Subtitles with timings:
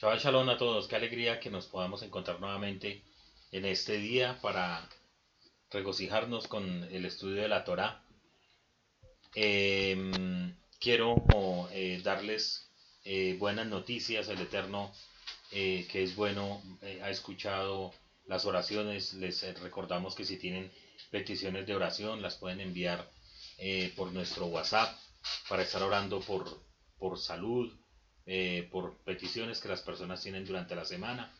[0.00, 3.02] Shabbat Shalom a todos, qué alegría que nos podamos encontrar nuevamente
[3.50, 4.88] en este día para
[5.72, 8.04] regocijarnos con el estudio de la Torah.
[9.34, 11.16] Em, quiero
[11.72, 12.70] eh, darles
[13.04, 14.92] eh, buenas noticias, el Eterno
[15.50, 16.62] eh, que es bueno,
[17.02, 17.92] ha escuchado
[18.26, 20.70] las oraciones, les recordamos que si tienen
[21.10, 23.10] peticiones de oración las pueden enviar
[23.96, 24.96] por nuestro WhatsApp
[25.48, 26.46] para estar orando por,
[27.00, 27.76] por salud,
[28.30, 31.32] eh, por peticiones que las personas tienen durante la semana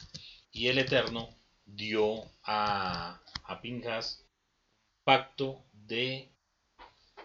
[0.52, 1.34] Y el Eterno
[1.64, 4.25] dio a, a Pinjas
[5.06, 6.32] pacto de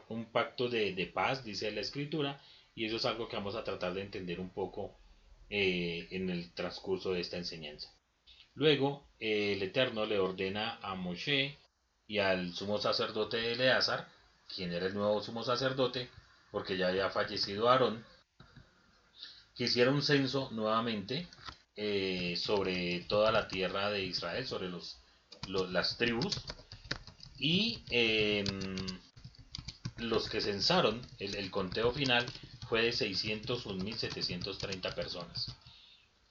[0.08, 2.40] un pacto de, paz, dice la escritura,
[2.76, 5.00] y eso es algo que vamos a tratar de entender un poco
[5.50, 7.92] eh, en el transcurso de esta enseñanza.
[8.54, 11.58] Luego, eh, el Eterno le ordena a Moshe
[12.06, 14.08] y al sumo sacerdote de Eleazar,
[14.56, 16.08] quien era el nuevo sumo sacerdote,
[16.52, 18.06] porque ya había fallecido Aarón,
[19.56, 21.28] que hiciera un censo nuevamente
[21.76, 25.00] eh, sobre toda la tierra de Israel, sobre los,
[25.48, 26.40] las tribus,
[27.42, 28.46] y em,
[29.98, 32.24] los que censaron, el, conteo final
[32.70, 35.48] fue de 601.730 personas.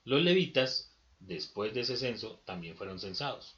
[0.05, 3.56] Los levitas, después de ese censo, también fueron censados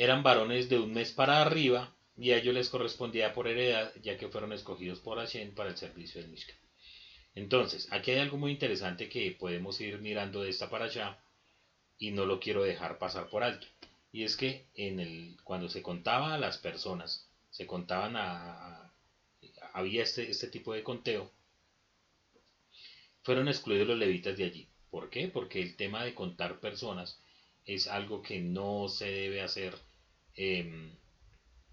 [0.00, 4.16] eran varones de un mes para arriba y a ellos les correspondía por heredad ya
[4.16, 6.56] que fueron escogidos por Hashem para el servicio del Mishkan.
[7.34, 11.22] Entonces, aquí hay algo muy interesante que podemos ir mirando de esta para allá
[11.98, 13.66] y no lo quiero dejar pasar por alto.
[14.10, 18.94] Y es que en el, cuando se contaba a las personas, se contaban a,
[19.74, 21.30] había este, este tipo de conteo,
[23.22, 24.68] fueron excluidos los levitas de allí.
[24.90, 25.28] ¿Por qué?
[25.28, 27.20] Porque el tema de contar personas
[27.66, 29.89] es algo que no se debe hacer
[30.42, 30.96] Em,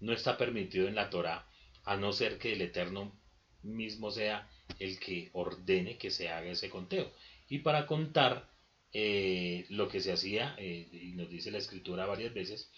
[0.00, 1.46] no está permitido en la Torah,
[1.84, 3.18] a no ser que el Eterno
[3.62, 4.46] mismo sea
[4.78, 7.10] el que ordene que se haga ese conteo.
[7.48, 8.50] Y para contar
[8.92, 12.70] eh, lo que se hacía, eh, y nos dice la escritura varias veces,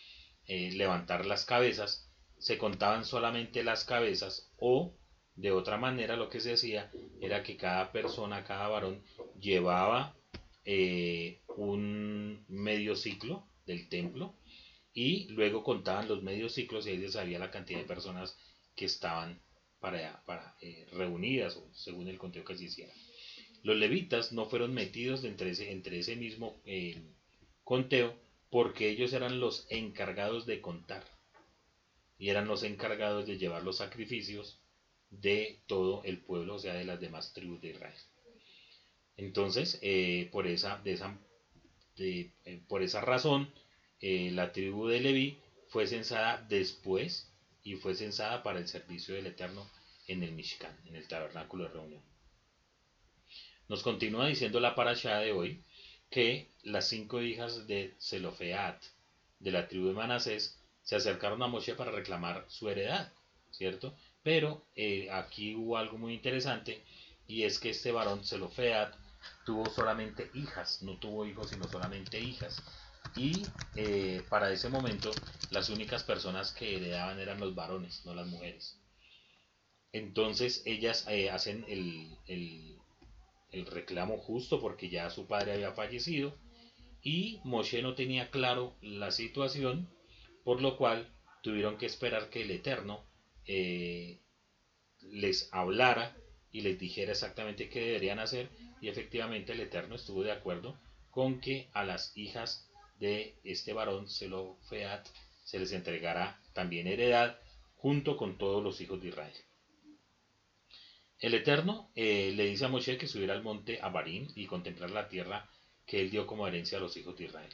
[0.47, 2.09] eh, levantar las cabezas,
[2.39, 4.95] se contaban solamente las cabezas o
[5.35, 6.89] de otra manera lo que se hacía
[7.21, 9.03] era que cada persona, cada varón
[9.41, 10.15] llevaba
[11.57, 14.37] un medio ciclo del templo
[14.93, 18.37] y luego contaban los medios ciclos y ahí se sabía la cantidad de personas
[18.75, 19.41] que estaban
[19.79, 22.93] para, para eh, reunidas o según el conteo que se hiciera.
[23.63, 27.03] Los levitas no fueron metidos entre ese, entre ese mismo eh,
[27.63, 28.19] conteo
[28.51, 31.05] porque ellos eran los encargados de contar
[32.19, 34.61] y eran los encargados de llevar los sacrificios
[35.11, 37.95] de todo el pueblo, o sea, de las demás tribus de Israel.
[39.17, 41.19] Entonces, eh, por, esa, de esa,
[42.69, 43.53] por esa razón,
[44.01, 45.39] eh, la tribu de Leví
[45.69, 47.31] fue censada después
[47.63, 49.69] y fue censada para el servicio del Eterno
[50.07, 52.03] en el Mishkan, en el tabernáculo de reunión.
[53.69, 55.63] Nos continúa diciendo la parasha de hoy
[56.11, 58.83] que las cinco hijas de Zelofeat,
[59.39, 63.13] de la tribu de Manasés, se acercaron a Moshe para reclamar su heredad,
[63.53, 63.95] ¿cierto?
[64.23, 66.83] Pero eh, aquí hubo algo muy interesante
[67.29, 68.93] y es que este varón Zelofeat
[69.45, 72.63] tuvo solamente hijas, no tuvo hijos sino solamente hijas.
[73.17, 73.45] Y
[73.77, 75.11] eh, para ese momento
[75.51, 78.79] las únicas personas que heredaban eran los varones, no las mujeres.
[79.93, 82.17] Entonces ellas eh, hacen el,
[83.53, 86.37] el reclamo justo porque ya su padre había fallecido
[87.03, 89.89] y Moshe no tenía claro la situación,
[90.45, 91.13] por lo cual
[91.43, 93.05] tuvieron que esperar que el Eterno
[93.47, 94.21] eh,
[95.01, 96.17] les hablara
[96.53, 98.51] y les dijera exactamente qué deberían hacer
[98.81, 100.79] y efectivamente el Eterno estuvo de acuerdo
[101.11, 102.70] con que a las hijas
[103.01, 105.09] de este varón Zelofeat
[105.43, 107.39] se les entregara también heredad
[107.75, 109.35] junto con todos los hijos de Israel.
[111.19, 115.09] El Eterno eh, le dice a Moshe que subiera al monte Abarim y contemplar la
[115.09, 115.51] tierra
[115.87, 117.53] que él dio como herencia a los hijos de Israel,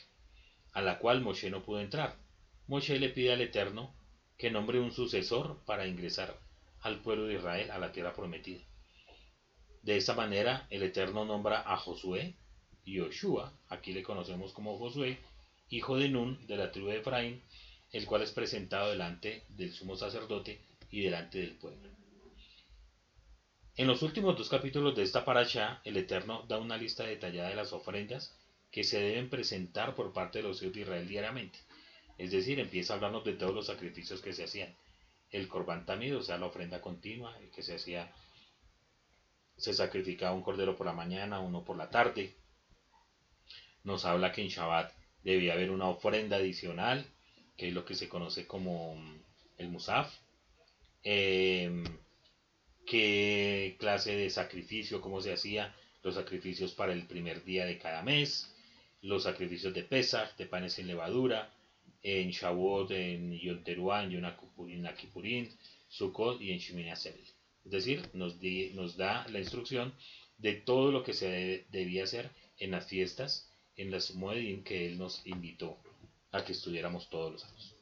[0.73, 2.17] a la cual Moshe no pudo entrar.
[2.67, 3.95] Moshe le pide al Eterno
[4.37, 6.39] que nombre un sucesor para ingresar
[6.81, 8.63] al pueblo de Israel a la tierra prometida.
[9.83, 12.37] De esta manera, el Eterno nombra a Josué
[12.85, 15.19] y Yoshua, aquí le conocemos como Josué,
[15.69, 17.43] hijo de Nun, de la tribu de Efraín,
[17.93, 20.61] el cual es presentado delante del sumo sacerdote
[20.91, 21.89] y delante del pueblo.
[23.77, 27.57] En los últimos dos capítulos de esta parasha, el Eterno da una lista detallada de
[27.57, 28.35] las ofrendas
[28.71, 31.59] que se deben presentar por parte de los hijos de Israel diariamente.
[32.17, 34.75] Es decir, empieza a hablarnos de todos los sacrificios que se hacían.
[35.31, 38.11] El Corban Tamid, o sea, la ofrenda continua, el que se hacía,
[39.57, 42.35] se sacrificaba un cordero por la mañana, uno por la tarde.
[43.85, 44.93] Nos habla que en Shabbat
[45.33, 47.05] debía haber una ofrenda adicional,
[47.57, 48.97] que es lo que se conoce como
[49.59, 50.15] el Musaf.
[51.03, 51.85] Eh,
[52.87, 55.75] qué clase de sacrificio, cómo se hacía,
[56.05, 58.55] los sacrificios para el primer día de cada mes,
[59.03, 61.53] los sacrificios de Pesach, de panes sin levadura,
[62.05, 64.25] en Shavuot, en Yom Teruah, en Yom
[64.97, 65.51] Kippurín,
[65.89, 67.35] Sukkot y en Shemini Es
[67.65, 68.37] decir, nos,
[68.75, 69.93] nos, da la instrucción
[70.39, 73.46] de todo lo que se debía hacer en las fiestas,
[73.77, 75.79] en las Moedim que Él nos invitó
[76.33, 77.75] a que estudiáramos todos los años.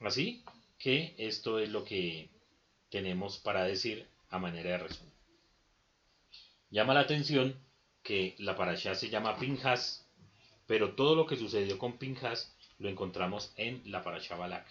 [0.00, 0.44] Así
[0.78, 2.28] que esto es lo que
[2.90, 5.12] tenemos para decir a manera de resumen.
[6.70, 7.56] Llama la atención
[8.02, 10.06] que la parasha se llama Pinjas,
[10.66, 14.66] pero todo lo que sucedió con Pinjas lo encontramos en la parasha Balak.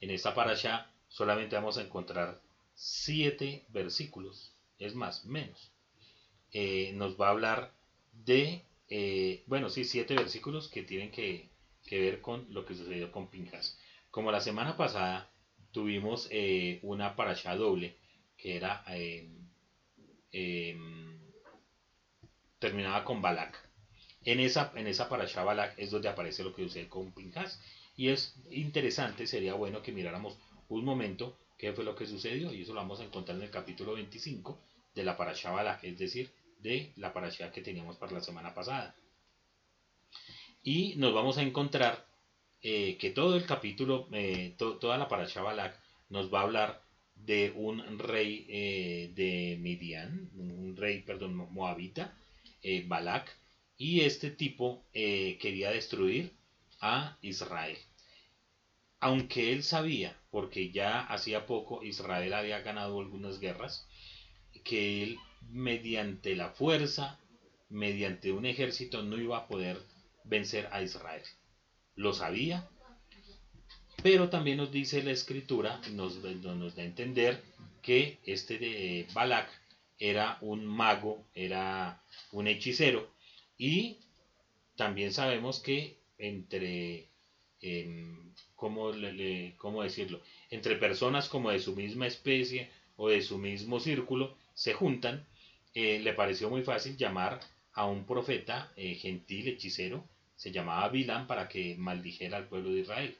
[0.00, 2.40] En esta parasha solamente vamos a encontrar
[2.74, 5.72] siete versículos, es más, menos.
[6.52, 7.72] Eh, nos va a hablar
[8.12, 8.64] de,
[8.94, 11.48] eh, bueno, sí, siete versículos que tienen que,
[11.90, 13.78] ver con lo que sucedió con Pinjas.
[14.10, 15.32] Como la semana pasada
[15.70, 17.96] tuvimos eh, una parasha doble,
[18.36, 19.48] que era em,
[22.58, 23.66] terminaba con Balak.
[24.24, 27.58] En esa, en esa parasha Balak es donde aparece lo que sucede con Pinjas.
[27.96, 30.36] Y es interesante, sería bueno que miráramos
[30.68, 32.52] un momento qué fue lo que sucedió.
[32.52, 34.60] Y eso lo vamos a encontrar en el capítulo 25
[34.94, 36.30] de la parasha Balak, es decir,
[36.62, 38.94] de la parasha que teníamos para la semana pasada.
[40.62, 42.06] Y nos vamos a encontrar
[42.62, 45.78] eh, que todo el capítulo, eh, toda la parasha Balak
[46.08, 46.82] nos va a hablar
[47.16, 52.16] de un rey eh, de Midian, un rey, perdón, moabita,
[52.86, 53.36] Balak,
[53.76, 56.32] y este tipo quería destruir
[56.80, 57.76] a Israel.
[59.00, 63.88] Aunque él sabía, porque ya hacía poco Israel había ganado algunas guerras,
[64.62, 65.18] que él
[65.50, 67.18] mediante la fuerza,
[67.68, 69.78] mediante un ejército, no iba a poder
[70.24, 71.22] vencer a Israel.
[71.94, 72.68] Lo sabía,
[74.02, 77.42] pero también nos dice la escritura, nos, da a entender
[77.82, 79.48] que este de Balak
[79.98, 83.08] era un mago, era un hechicero.
[83.56, 83.98] Y
[84.76, 87.06] también sabemos que entre,
[87.60, 88.92] em, ¿cómo,
[89.82, 90.20] decirlo?
[90.50, 95.26] Entre personas como de su misma especie o de su mismo círculo se juntan,
[95.74, 97.40] eh, le pareció muy fácil llamar
[97.72, 102.80] a un profeta eh, gentil, hechicero, se llamaba Bilam para que maldijera al pueblo de
[102.80, 103.16] Israel.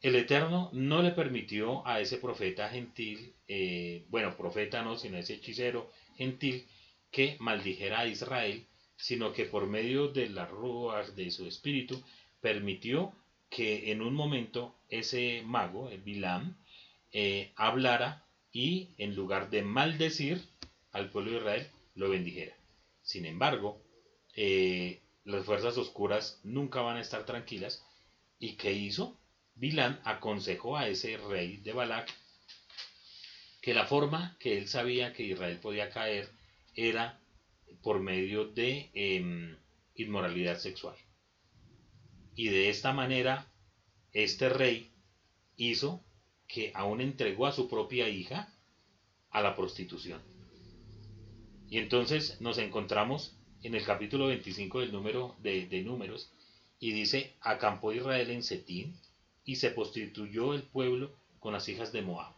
[0.00, 5.34] El Eterno no le permitió a ese profeta gentil, eh, bueno, profeta no, sino ese
[5.34, 6.66] hechicero gentil,
[7.10, 12.02] que maldijera a Israel, sino que por medio de las ruas de su espíritu,
[12.40, 13.12] permitió
[13.48, 16.56] que en un momento ese mago, el Bilam,
[17.12, 20.40] eh, hablara y en lugar de maldecir
[20.92, 22.54] al pueblo de Israel, lo bendijera.
[23.02, 23.82] Sin embargo,
[24.34, 27.84] eh, las fuerzas oscuras nunca van a estar tranquilas.
[28.38, 29.18] ¿Y qué hizo?
[29.54, 32.12] Bilán aconsejó a ese rey de Balak
[33.60, 36.28] que la forma que él sabía que Israel podía caer
[36.74, 37.20] era
[37.82, 39.56] por medio de em,
[39.94, 40.96] inmoralidad sexual.
[42.34, 43.46] Y de esta manera,
[44.12, 44.90] este rey
[45.56, 46.02] hizo
[46.48, 48.52] que aún entregó a su propia hija
[49.30, 50.20] a la prostitución.
[51.72, 56.30] Y entonces nos encontramos en el capítulo 25 del número de, de números
[56.78, 58.94] y dice, acampó Israel en Setín
[59.46, 62.34] y se prostituyó el pueblo con las hijas de Moab.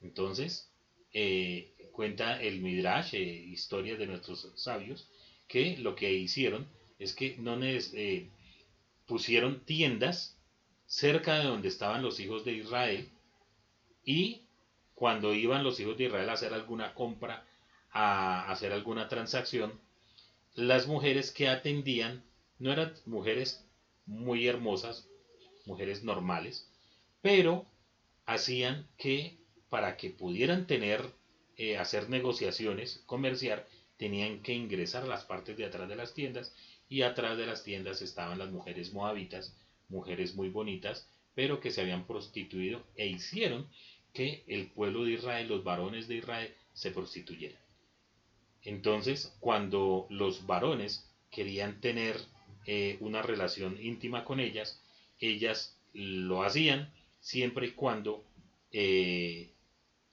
[0.00, 0.68] Entonces,
[1.12, 5.06] eh, cuenta el Midrash, eh, historia de nuestros sabios,
[5.46, 6.66] que lo que hicieron
[6.98, 8.26] es que no eh,
[9.06, 10.36] pusieron tiendas
[10.86, 13.08] cerca de donde estaban los hijos de Israel
[14.04, 14.40] y
[14.96, 17.45] cuando iban los hijos de Israel a hacer alguna compra,
[17.98, 19.80] a hacer alguna transacción,
[20.54, 22.22] las mujeres que atendían
[22.58, 23.64] no eran mujeres
[24.04, 25.08] muy hermosas,
[25.64, 26.70] mujeres normales,
[27.22, 27.64] pero
[28.26, 29.38] hacían que
[29.70, 31.10] para que pudieran tener,
[31.56, 36.54] eh, hacer negociaciones, comerciar, tenían que ingresar a las partes de atrás de las tiendas
[36.90, 39.56] y atrás de las tiendas estaban las mujeres moabitas,
[39.88, 43.66] mujeres muy bonitas, pero que se habían prostituido e hicieron
[44.12, 47.66] que el pueblo de Israel, los varones de Israel, se prostituyeran.
[48.66, 52.16] Entonces, cuando los varones querían tener
[52.66, 54.82] eh, una relación íntima con ellas,
[55.20, 58.24] ellas lo hacían siempre y cuando
[58.72, 59.52] eh,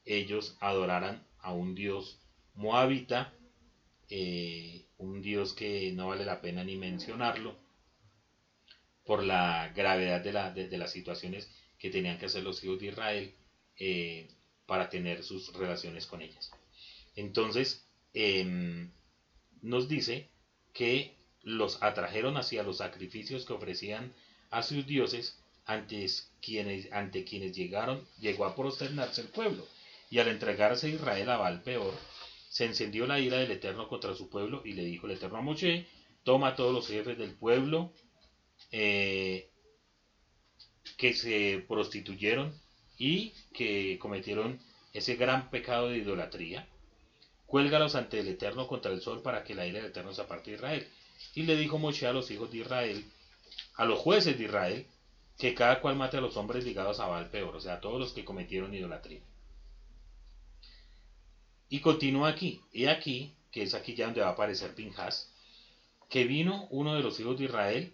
[0.05, 2.19] ellos adoraran a un dios
[2.53, 3.33] moabita,
[4.09, 7.57] eh, un dios que no vale la pena ni mencionarlo,
[9.03, 12.85] por la gravedad de, la, de, las situaciones que tenían que hacer los hijos de
[12.85, 13.33] Israel
[14.67, 16.51] para tener sus relaciones con ellas.
[17.15, 18.91] Entonces, em,
[19.61, 20.29] nos dice
[20.73, 24.13] que los atrajeron hacia los sacrificios que ofrecían
[24.49, 29.65] a sus dioses antes quienes, ante quienes llegaron, llegó a prosternarse el pueblo.
[30.09, 31.93] Y al entregarse Israel a Baal peor,
[32.49, 35.41] se encendió la ira del Eterno contra su pueblo y le dijo el Eterno a
[35.41, 35.87] Moshe,
[36.23, 37.93] toma a todos los jefes del pueblo
[38.71, 39.49] eh,
[40.97, 42.53] que se prostituyeron
[42.97, 44.59] y que cometieron
[44.93, 46.67] ese gran pecado de idolatría,
[47.53, 50.49] cuélgalos ante el Eterno contra el sol para que la ira del Eterno se aparte
[50.49, 50.87] de Israel.
[51.35, 53.05] Y le dijo Moshe a los hijos de Israel,
[53.75, 54.87] a los jueces de Israel,
[55.37, 57.99] que cada cual mate a los hombres ligados a Baal peor, o sea, a todos
[57.99, 59.21] los que cometieron idolatría.
[61.69, 62.59] Y continúa aquí.
[62.71, 65.31] Y aquí, que es aquí ya donde va a aparecer Pinjas,
[66.09, 67.93] que vino uno de los hijos de Israel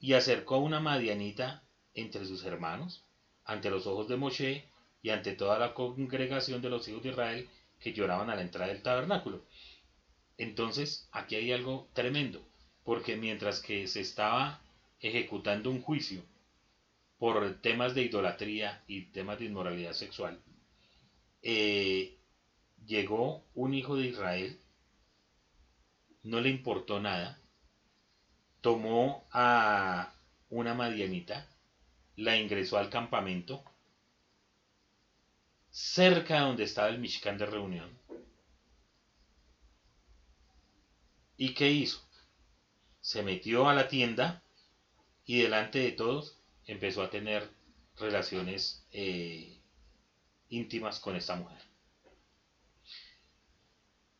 [0.00, 1.62] y acercó una madianita
[1.94, 3.02] entre sus hermanos,
[3.46, 4.68] ante los ojos de Moshe
[5.00, 7.48] y ante toda la congregación de los hijos de Israel
[7.80, 9.44] que lloraban a la entrada del tabernáculo.
[10.36, 12.46] Entonces, aquí hay algo tremendo,
[12.84, 14.62] porque mientras que se estaba
[15.00, 16.22] ejecutando un juicio
[17.18, 20.40] por temas de idolatría y temas de inmoralidad sexual,
[21.42, 22.16] eh,
[22.86, 24.60] llegó un hijo de Israel,
[26.22, 27.40] no le importó nada,
[28.60, 30.14] tomó a
[30.50, 31.48] una madianita,
[32.16, 33.64] la ingresó al campamento,
[35.78, 37.88] cerca donde estaba el Mishkan de reunión.
[41.36, 42.00] ¿Y qué hizo?
[43.00, 44.42] Se metió a la tienda
[45.24, 47.48] y delante de todos empezó a tener
[47.96, 49.56] relaciones eh,
[50.48, 51.68] íntimas con esta mujer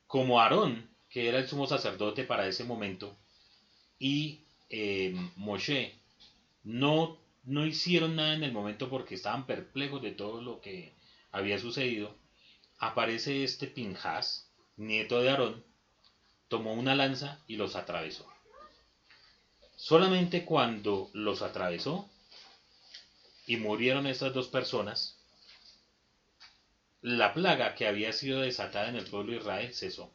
[0.09, 3.17] como Aarón, que era el sumo sacerdote para ese momento,
[3.99, 5.95] y eh, Moshe,
[6.65, 10.98] no, no hicieron nada en el momento porque estaban perplejos de todo lo que
[11.33, 12.17] había sucedido,
[12.79, 15.65] aparece este Pinjas, nieto de Aarón,
[16.49, 18.27] tomó una lanza y los atravesó.
[19.77, 22.11] Solamente cuando los atravesó
[23.47, 25.19] y murieron estas dos personas,
[27.01, 30.13] la plaga que había sido desatada en el pueblo de Israel cesó.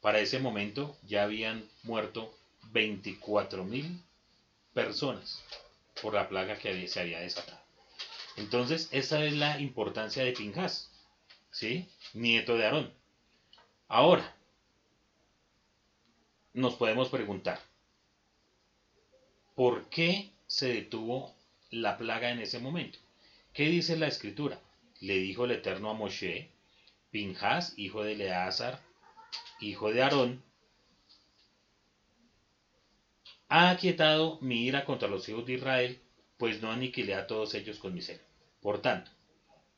[0.00, 2.36] Para ese momento ya habían muerto
[2.72, 4.02] 24.000
[4.74, 5.42] personas
[6.00, 7.59] por la plaga que se había desatado.
[8.40, 10.90] Entonces, esa es la importancia de Pinjas,
[11.50, 11.88] ¿sí?
[12.14, 12.92] Nieto de Aarón.
[13.86, 14.34] Ahora,
[16.54, 17.60] nos podemos preguntar,
[19.54, 21.34] ¿por qué se detuvo
[21.70, 22.98] la plaga en ese momento?
[23.52, 24.58] ¿Qué dice la escritura?
[25.00, 26.50] le dijo el Eterno a Moshe,
[27.10, 28.80] Pinjas, hijo de Eleazar,
[29.58, 30.42] hijo de Aarón,
[33.48, 36.00] ha aquietado mi ira contra los hijos de Israel,
[36.36, 38.00] pues no aniquilé a todos ellos con mi.
[38.60, 39.10] Por tanto,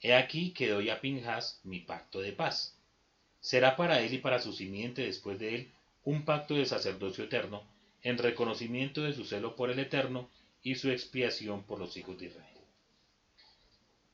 [0.01, 2.79] he aquí que doy a Pinjas mi pacto de paz.
[3.41, 5.73] Será para él y para su simiente después de él
[6.05, 7.63] un pacto de sacerdocio eterno,
[8.03, 10.29] en reconocimiento de su celo por el Eterno
[10.63, 12.59] y su expiación por los hijos de Israel.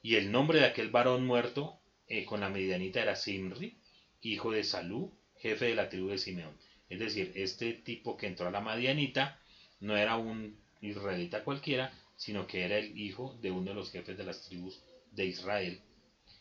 [0.03, 3.79] Y el nombre de aquel varón muerto eh, con la medianita era Simri,
[4.21, 6.57] hijo de Salú, jefe de la tribu de Simeón.
[6.89, 9.41] Es decir, este tipo que entró a la medianita
[9.81, 14.19] no era un israelita cualquiera, sino que era el hijo de uno de los jefes
[14.19, 14.83] de las tribus
[15.13, 15.81] de Israel,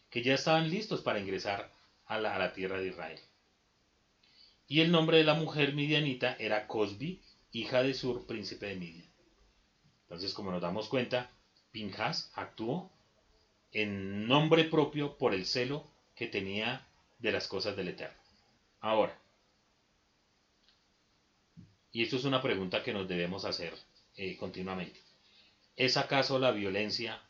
[0.09, 1.71] que ya estaban listos para ingresar
[2.07, 3.19] a la, tierra de Israel.
[4.67, 9.07] Y el nombre de la mujer midianita era Cosbi, hija de Sur, príncipe de Midian.
[10.01, 11.29] Entonces, como nos damos cuenta,
[11.71, 12.91] Pinjas actuó
[13.71, 16.87] en nombre propio por el celo que tenía
[17.19, 18.17] de las cosas del Eterno.
[18.79, 19.15] Ahora,
[21.91, 23.73] y esto es una pregunta que nos debemos hacer
[24.15, 25.06] eh, continuamente.
[25.77, 27.21] ¿Es acaso la violencia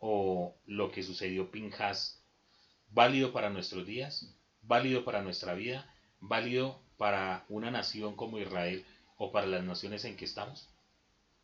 [0.00, 2.20] o lo que sucedió Pinjas
[2.90, 4.34] válido para nuestros días?
[4.62, 5.88] ¿Válido para nuestra vida?
[6.18, 8.84] ¿Válido para una nación como Israel
[9.18, 10.68] o para las naciones en que estamos?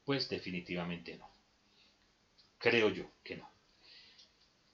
[0.05, 1.31] Pues definitivamente no.
[2.59, 3.49] Creo yo que no.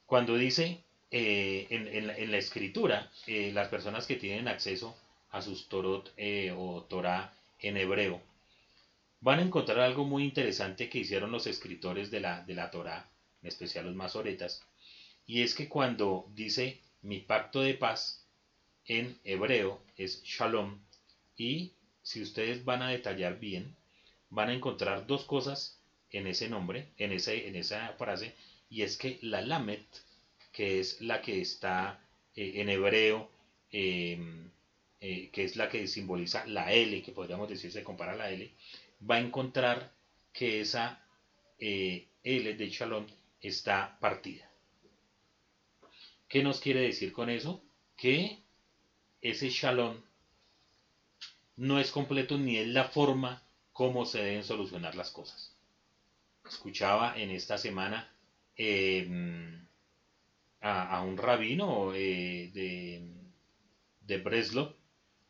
[0.06, 4.96] Cuando dice eh, en, la, escritura, eh, las personas que tienen acceso
[5.30, 6.14] a sus Torot
[6.56, 8.22] o Torah en hebreo,
[9.22, 13.08] van a encontrar algo muy interesante que hicieron los escritores de la, de la Torah,
[13.40, 14.60] en especial los masoretas,
[15.26, 18.26] y es que cuando dice mi pacto de paz,
[18.84, 20.80] en hebreo es shalom,
[21.36, 23.76] y si ustedes van a detallar bien,
[24.28, 25.78] van a encontrar dos cosas
[26.10, 28.34] en ese nombre, en, ese, en esa frase,
[28.68, 29.86] y es que la lamet,
[30.50, 32.00] que es la que está
[32.34, 33.30] eh, en hebreo,
[33.70, 34.18] eh,
[35.00, 38.30] eh, que es la que simboliza la L, que podríamos decir se compara a la
[38.30, 38.50] L,
[39.08, 39.92] va a encontrar
[40.32, 41.04] que esa
[41.58, 43.06] eh, L de Shalom
[43.40, 44.48] está partida.
[46.28, 47.62] ¿Qué nos quiere decir con eso?
[47.96, 48.42] Que
[49.20, 50.00] ese Shalom
[51.56, 53.42] no es completo ni es la forma
[53.72, 55.54] como se deben solucionar las cosas.
[56.48, 58.12] Escuchaba en esta semana
[58.56, 59.66] em,
[60.60, 63.08] a, un rabino eh, de,
[64.00, 64.74] de Breslau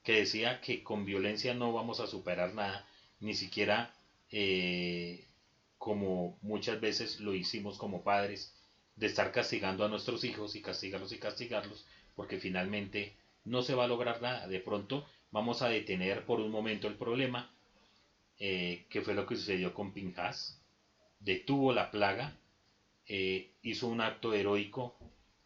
[0.02, 2.86] que decía que con violencia no vamos a superar nada,
[3.22, 3.94] ni siquiera
[4.30, 5.26] eh,
[5.78, 8.54] como muchas veces lo hicimos como padres,
[8.96, 13.84] de estar castigando a nuestros hijos y castigarlos y castigarlos, porque finalmente no se va
[13.84, 14.46] a lograr nada.
[14.46, 17.50] De pronto vamos a detener por un momento el problema,
[18.38, 20.60] eh, que fue lo que sucedió con Pinjas,
[21.20, 22.36] detuvo la plaga,
[23.06, 24.96] eh, hizo un acto heroico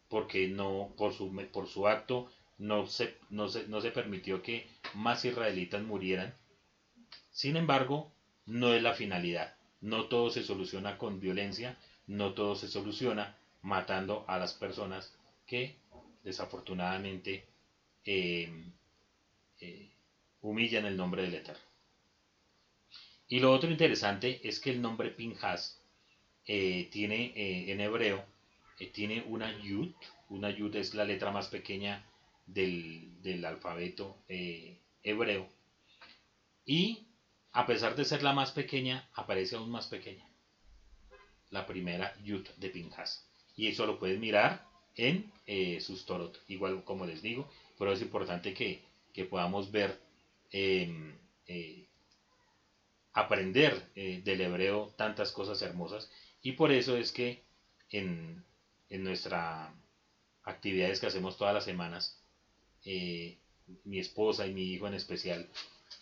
[0.09, 5.81] porque no por su, por su acto no se, no se, permitió que más israelitas
[5.83, 6.33] murieran.
[7.37, 8.11] Sin embargo,
[8.47, 9.55] no es la finalidad.
[9.79, 15.75] No todo se soluciona con violencia, no todo se soluciona matando a las personas que
[16.23, 17.45] desafortunadamente
[18.05, 18.73] em,
[19.61, 19.91] eh,
[20.41, 21.61] humillan el nombre del Eterno.
[23.27, 25.79] Y lo otro interesante es que el nombre Pinjas
[26.47, 28.25] eh, tiene eh, en hebreo,
[28.93, 29.93] tiene una yud,
[30.29, 32.03] una yud es la letra más pequeña
[32.47, 35.47] del, alfabeto eh, hebreo.
[36.65, 37.06] Y
[37.57, 40.23] a pesar de ser la más pequeña, aparece aún más pequeña.
[41.49, 43.27] La primera Yud de Pinjas.
[43.55, 44.63] Y eso lo puedes mirar
[44.95, 46.39] en eh, sus Torot.
[46.49, 48.83] Igual como les digo, pero es importante que,
[49.25, 49.99] podamos ver,
[50.51, 51.17] em,
[51.47, 51.87] eh,
[53.13, 56.11] aprender del hebreo tantas cosas hermosas.
[56.43, 57.41] Y por eso es que
[57.89, 58.45] en,
[58.89, 59.71] en nuestras
[60.43, 62.21] actividades que hacemos todas las semanas,
[62.85, 63.39] eh,
[63.83, 65.49] mi esposa y mi hijo en especial,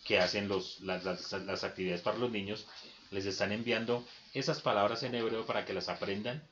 [0.06, 2.66] que hacen los, las, las, actividades para los niños,
[3.10, 6.46] les están enviando esas palabras en hebreo para que las aprendan,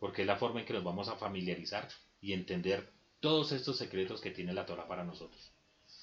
[0.00, 1.88] porque es la forma en que nos vamos a familiarizar
[2.20, 5.52] y entender todos estos secretos que tiene la Torah para nosotros.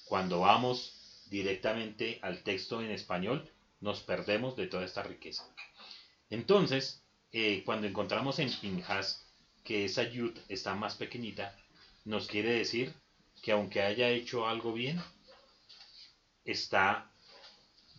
[0.06, 5.44] Cuando vamos directamente al texto en español, nos perdemos de toda esta riqueza.
[6.30, 9.22] Entonces, eh, cuando encontramos en Pinjas
[9.64, 11.54] que esa yud está más pequeñita,
[12.04, 12.94] nos quiere decir
[13.42, 15.00] que aunque haya hecho algo bien,
[16.46, 17.10] está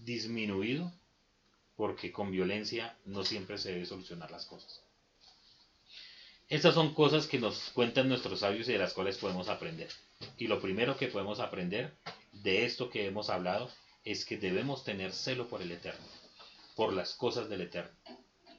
[0.04, 0.92] disminuido
[1.76, 4.82] porque con violencia no siempre se debe solucionar las cosas.
[6.50, 9.90] Estas son cosas que nos cuentan nuestros sabios y de las cuales podemos aprender.
[10.38, 11.94] Y lo primero que podemos aprender
[12.32, 13.70] de esto que hemos hablado
[14.06, 16.06] es que debemos tener celo por el Eterno,
[16.76, 17.92] por las cosas del Eterno,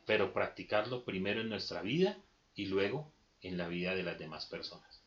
[0.05, 2.19] pero practicarlo primero en nuestra vida
[2.55, 5.01] y luego en la vida de las demás personas.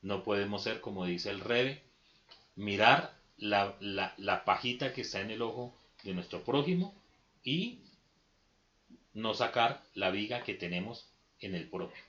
[0.00, 1.82] No podemos ser, como dice el Rebe,
[2.56, 6.94] mirar la, la, pajita que está en el ojo de nuestro prójimo
[7.44, 7.78] y
[9.14, 11.08] no sacar la viga que tenemos
[11.40, 12.02] en el propio.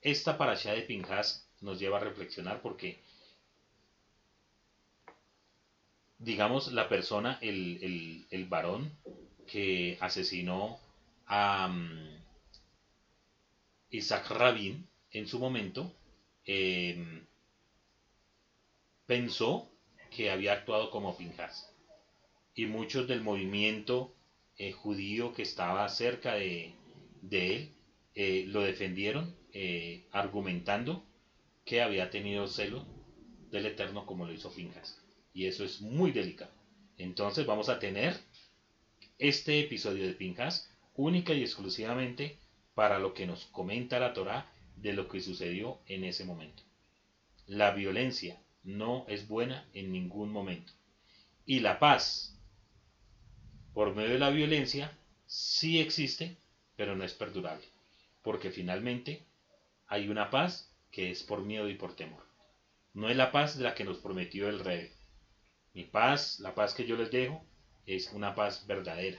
[0.00, 3.00] Esta parasha de Pinjas nos lleva a reflexionar porque,
[6.18, 8.92] digamos, la persona, el, el, varón
[9.46, 10.78] que asesinó
[11.26, 12.18] a um,
[13.90, 15.92] Isaac Rabin en su momento,
[16.44, 17.26] em,
[19.06, 19.70] pensó
[20.18, 21.72] que había actuado como Pinjas.
[22.52, 24.16] Y muchos del movimiento
[24.56, 26.74] eh, judío que estaba cerca de,
[27.30, 27.72] él
[28.16, 31.06] eh, lo defendieron eh, argumentando
[31.64, 32.84] que había tenido celo
[33.52, 35.00] del Eterno como lo hizo Pinjas.
[35.32, 36.50] Y eso es muy delicado.
[36.96, 38.16] Entonces vamos a tener
[39.18, 42.40] este episodio de Pinjas única y exclusivamente
[42.74, 46.64] para lo que nos comenta la Torá de lo que sucedió en ese momento.
[47.46, 50.74] La violencia no es buena en ningún momento.
[51.46, 52.38] Y la paz,
[53.72, 54.92] por medio de la violencia,
[55.26, 56.36] sí existe,
[56.76, 57.64] pero no es perdurable.
[58.22, 59.24] Porque finalmente
[59.86, 62.22] hay una paz que es por miedo y por temor.
[62.92, 64.92] No es la paz de la que nos prometió el rey.
[65.72, 67.42] Mi paz, la paz que yo les dejo,
[67.86, 69.18] es una paz verdadera.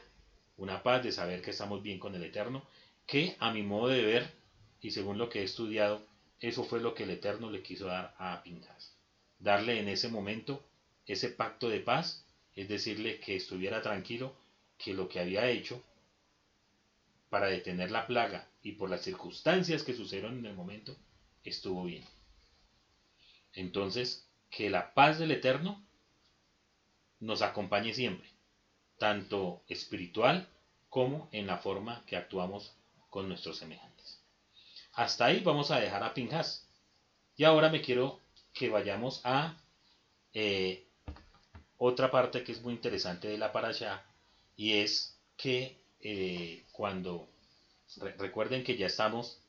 [0.58, 2.68] Una paz de saber que estamos bien con el Eterno,
[3.08, 4.32] que a mi modo de ver,
[4.80, 6.06] y según lo que he estudiado,
[6.40, 8.99] eso fue lo que el Eterno le quiso dar a Pintas.
[9.40, 10.64] Darle en ese momento
[11.06, 12.26] ese pacto de paz,
[12.56, 14.36] es decirle que estuviera tranquilo,
[14.78, 15.84] que lo que había hecho
[17.30, 20.96] para detener la plaga y por las circunstancias que sucedieron en el momento,
[21.44, 22.04] estuvo bien.
[23.54, 25.84] Entonces, que la paz del Eterno
[27.20, 28.30] nos acompañe siempre,
[28.98, 30.48] tanto espiritual
[30.90, 32.76] como en la forma que actuamos
[33.10, 34.22] con nuestros semejantes.
[34.94, 36.68] Hasta ahí vamos a dejar a Pinjas.
[37.36, 38.20] Y ahora me quiero
[38.54, 39.58] que vayamos a
[40.34, 40.88] eh,
[41.78, 44.04] otra parte que es muy interesante de la parasha
[44.56, 47.30] y es que eh, cuando
[48.18, 49.42] recuerden que ya estamos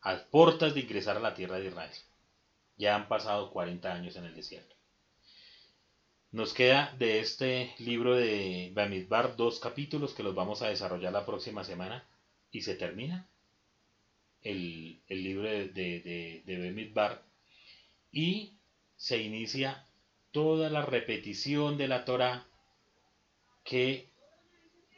[0.00, 1.90] a puertas de ingresar a la tierra de Israel.
[2.76, 4.74] Ya han pasado 40 años en el desierto.
[6.30, 11.26] Nos queda de este libro de Bamidbar dos capítulos que los vamos a desarrollar la
[11.26, 12.06] próxima semana
[12.50, 13.26] y se termina
[14.42, 17.18] el, libro de, de, de,
[18.12, 18.54] y
[18.96, 19.86] se inicia
[20.32, 22.46] toda la repetición de la Torah
[23.64, 24.08] que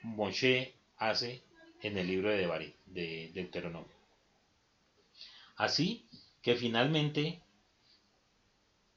[0.02, 1.42] Moshe hace
[1.82, 3.96] en el libro de de Deuteronomio.
[5.56, 6.06] Así
[6.42, 7.42] que finalmente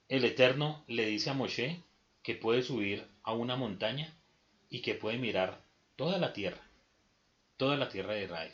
[0.07, 1.81] el Eterno le dice a Moshe
[2.21, 4.13] que puede subir a una montaña
[4.69, 5.61] y que puede mirar
[5.95, 6.63] toda la tierra
[7.57, 8.51] toda la tierra de Israel,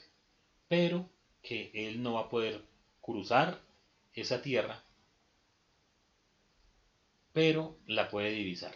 [0.67, 1.09] pero
[1.41, 2.61] que él no va a poder
[3.01, 3.59] cruzar
[4.13, 4.83] esa tierra,
[7.33, 8.75] pero la puede divisar.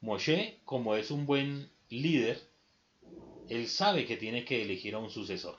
[0.00, 2.40] Moshe, como es un buen líder,
[3.48, 5.58] él sabe que tiene que elegir a un sucesor.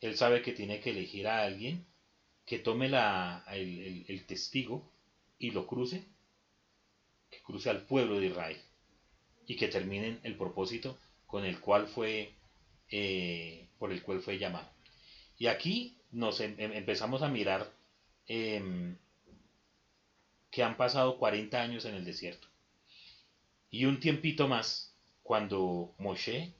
[0.00, 1.84] Él sabe que tiene que elegir a alguien
[2.46, 4.90] que tome la, el, el testigo
[5.38, 6.04] y lo cruce,
[7.30, 8.60] que cruce al pueblo de Israel
[9.46, 12.32] y que terminen el propósito con el cual fue
[12.90, 14.68] eh, por el cual fue llamado.
[15.38, 17.70] Y aquí nos em, em, empezamos a mirar
[18.26, 18.96] em,
[20.50, 22.48] que han pasado 40 años en el desierto.
[23.70, 26.54] Y un tiempito más, cuando Moshe,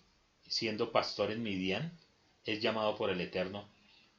[0.47, 1.99] siendo pastor en Midian,
[2.45, 3.69] es llamado por el Eterno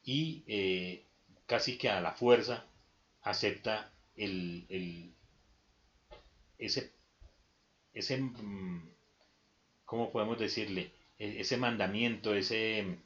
[0.04, 1.04] y eh,
[1.46, 2.64] casi que a la fuerza
[3.22, 5.12] acepta el, el
[6.58, 6.92] ese,
[7.94, 8.88] ese, mm,
[9.84, 10.92] ¿cómo podemos decirle?
[11.18, 12.98] E-, ese mandamiento, ese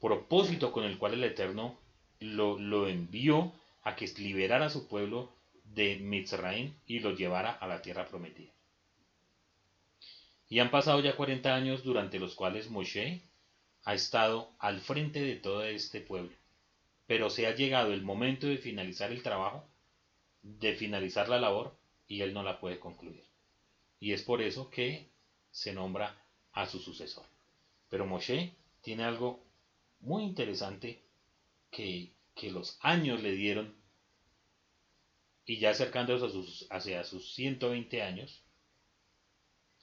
[0.00, 1.78] propósito con el cual el Eterno
[2.20, 5.32] lo, envió a que liberara a su pueblo
[5.74, 8.52] de Mitzrayim y lo llevara a la tierra prometida.
[10.48, 13.22] Y han pasado ya 40 años durante los cuales Moshe
[13.84, 16.32] ha estado al frente de todo este pueblo.
[17.06, 19.64] Pero se ha llegado el momento de finalizar el trabajo,
[20.42, 21.74] de finalizar la labor,
[22.08, 23.22] y él no la puede concluir.
[24.00, 25.06] Y es por eso que
[25.52, 26.16] se nombra
[26.52, 27.24] a su sucesor.
[27.88, 28.52] Pero Moshe
[28.82, 29.40] tiene algo
[30.00, 31.02] muy interesante
[31.70, 33.74] que, los años le dieron
[35.46, 38.42] y ya acercándose a sus, hacia sus 120 años,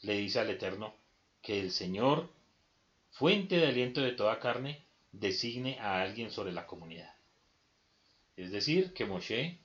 [0.01, 0.93] le dice al Eterno
[1.41, 2.29] que el Señor,
[3.11, 7.13] fuente de aliento de toda carne, designe a alguien sobre la comunidad.
[8.35, 9.57] Es decir, que Moshe,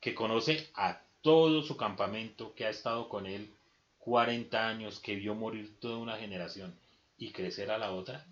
[0.00, 3.52] que conoce a todo su campamento, que ha estado con él
[3.98, 6.74] 40 años, que vio morir toda una generación,
[7.18, 8.26] y crecer a la otra?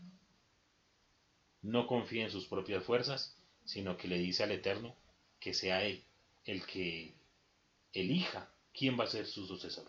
[1.60, 4.94] No confía en sus propias fuerzas, sino que le dice al Eterno
[5.40, 6.02] que sea Él
[6.48, 7.12] el que
[7.92, 9.86] elija quién va a ser su sucesor.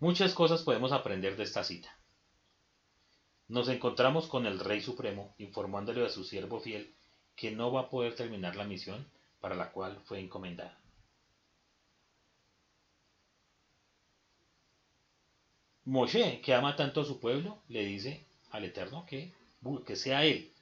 [0.00, 1.96] Muchas cosas podemos aprender de esta cita.
[3.46, 6.92] Nos encontramos con el Rey Supremo informándole a su siervo fiel
[7.36, 9.08] que no va a poder terminar la misión
[9.40, 10.76] para la cual fue encomendada.
[15.84, 19.32] Moshe, que ama tanto a su pueblo, le dice al Eterno que,
[19.86, 20.52] que sea él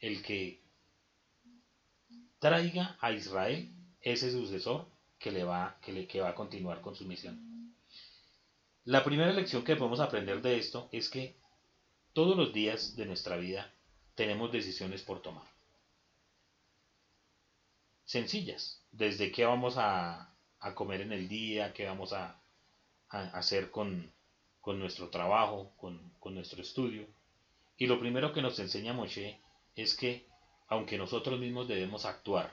[0.00, 0.63] el que
[2.44, 3.70] traiga a Israel
[4.02, 4.84] ese sucesor
[5.18, 7.74] que, le va, que, le, que va a continuar con su misión.
[8.84, 11.38] La primera lección que podemos aprender de esto es que
[12.12, 13.72] todos los días de nuestra vida
[14.14, 15.46] tenemos decisiones por tomar.
[18.04, 20.30] Sencillas, desde qué vamos a,
[20.74, 22.38] comer en el día, qué vamos a,
[23.08, 24.12] hacer con,
[24.66, 27.06] nuestro trabajo, con, con, nuestro estudio.
[27.78, 29.40] Y lo primero que nos enseña Moshe
[29.76, 30.26] es que,
[30.74, 32.52] aunque nosotros mismos debemos actuar,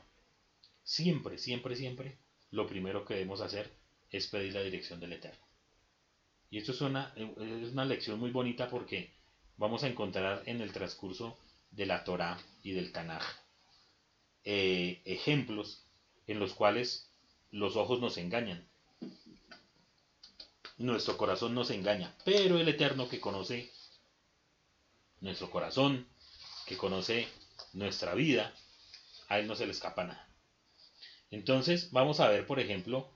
[0.84, 2.18] siempre, siempre, siempre,
[2.52, 3.72] lo primero que debemos hacer
[4.12, 5.44] es pedir la dirección del Eterno.
[6.52, 9.12] Y esto es una, es una lección muy bonita porque
[9.58, 11.38] vamos a encontrar en el transcurso
[11.72, 13.24] de la Torah y del Tanaj
[14.44, 15.84] eh, ejemplos
[16.28, 17.10] en los cuales
[17.52, 18.68] los ojos nos engañan,
[20.78, 23.72] nuestro corazón nos engaña, pero el Eterno que conoce
[25.22, 26.08] nuestro corazón,
[26.66, 27.28] que conoce
[27.74, 28.54] nuestra vida,
[29.28, 30.28] a él no se le escapa nada.
[31.30, 33.10] Entonces vamos a ver, por ejemplo,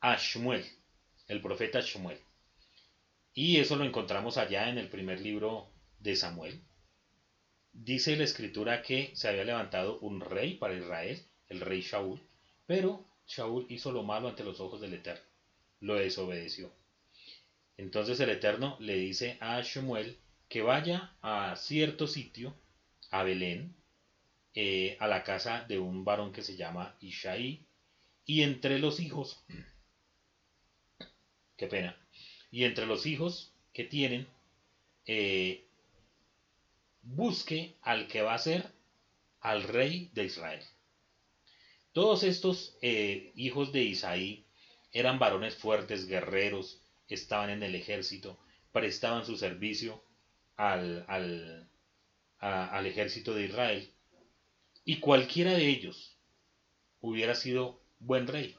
[0.00, 0.64] a Shmuel,
[1.28, 2.18] el profeta Shmuel.
[3.34, 6.60] Y eso lo encontramos allá en el primer libro de Samuel.
[7.72, 12.20] Dice la escritura que se había levantado un rey para Israel, el rey Shaul,
[12.66, 15.24] pero Shaul hizo lo malo ante los ojos del Eterno,
[15.80, 16.70] lo desobedeció.
[17.78, 22.54] Entonces el Eterno le dice a Shmuel que vaya a cierto sitio,
[23.10, 23.74] a Belén,
[24.54, 27.66] eh, a la casa de un varón que se llama Ishaí,
[28.24, 29.44] y entre los hijos,
[31.56, 31.96] qué pena,
[32.50, 34.28] y entre los hijos que tienen,
[35.06, 35.66] eh,
[37.02, 38.70] busque al que va a ser
[39.40, 40.62] al rey de Israel.
[41.92, 44.46] Todos estos eh, hijos de Isaí
[44.92, 48.38] eran varones fuertes, guerreros, estaban en el ejército,
[48.72, 50.04] prestaban su servicio
[50.56, 51.68] al, al,
[52.38, 53.92] al ejército de Israel,
[54.84, 56.16] y cualquiera de ellos
[57.00, 58.56] hubiera sido buen rey.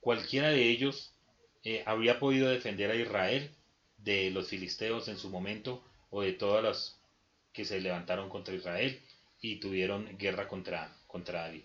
[0.00, 1.14] Cualquiera de ellos
[1.62, 3.54] eh, habría podido defender a Israel
[3.98, 7.00] de los filisteos en su momento o de todas las
[7.52, 9.00] que se levantaron contra Israel
[9.40, 11.64] y tuvieron guerra contra, contra David.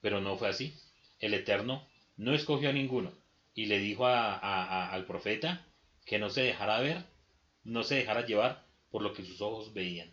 [0.00, 0.74] Pero no fue así.
[1.20, 3.12] El Eterno no escogió a ninguno
[3.54, 5.64] y le dijo al profeta
[6.04, 7.04] que no se dejara ver,
[7.62, 10.12] no se dejara llevar por lo que sus ojos veían.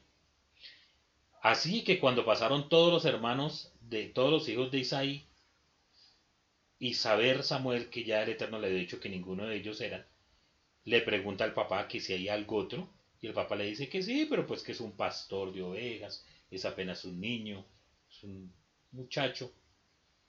[1.42, 5.26] Así que cuando pasaron todos los hermanos de todos los hijos de Isaí
[6.80, 10.06] y saber Samuel que ya el Eterno le había dicho que ninguno de ellos era,
[10.86, 12.90] le pregunta al papá que si hay algo otro,
[13.22, 16.26] y el papá le dice que sí, pero pues que es un pastor de ovejas,
[16.50, 17.66] es apenas un niño,
[18.10, 18.52] es un
[18.92, 19.52] muchacho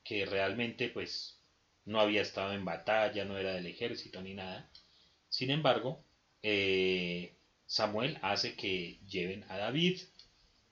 [0.05, 1.39] que realmente pues
[1.85, 4.69] no había estado en batalla, no era del ejército ni nada.
[5.29, 6.03] Sin embargo,
[6.43, 7.35] eh,
[7.67, 10.01] Samuel hace que lleven a David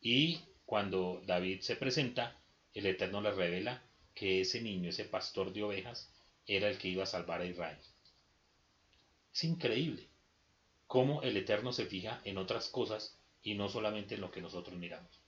[0.00, 2.36] y cuando David se presenta,
[2.74, 3.82] el Eterno le revela
[4.14, 6.10] que ese niño, ese pastor de ovejas,
[6.46, 7.78] era el que iba a salvar a Israel.
[9.32, 10.08] Es increíble
[10.86, 14.76] cómo el Eterno se fija en otras cosas y no solamente en lo que nosotros
[14.76, 15.20] miramos.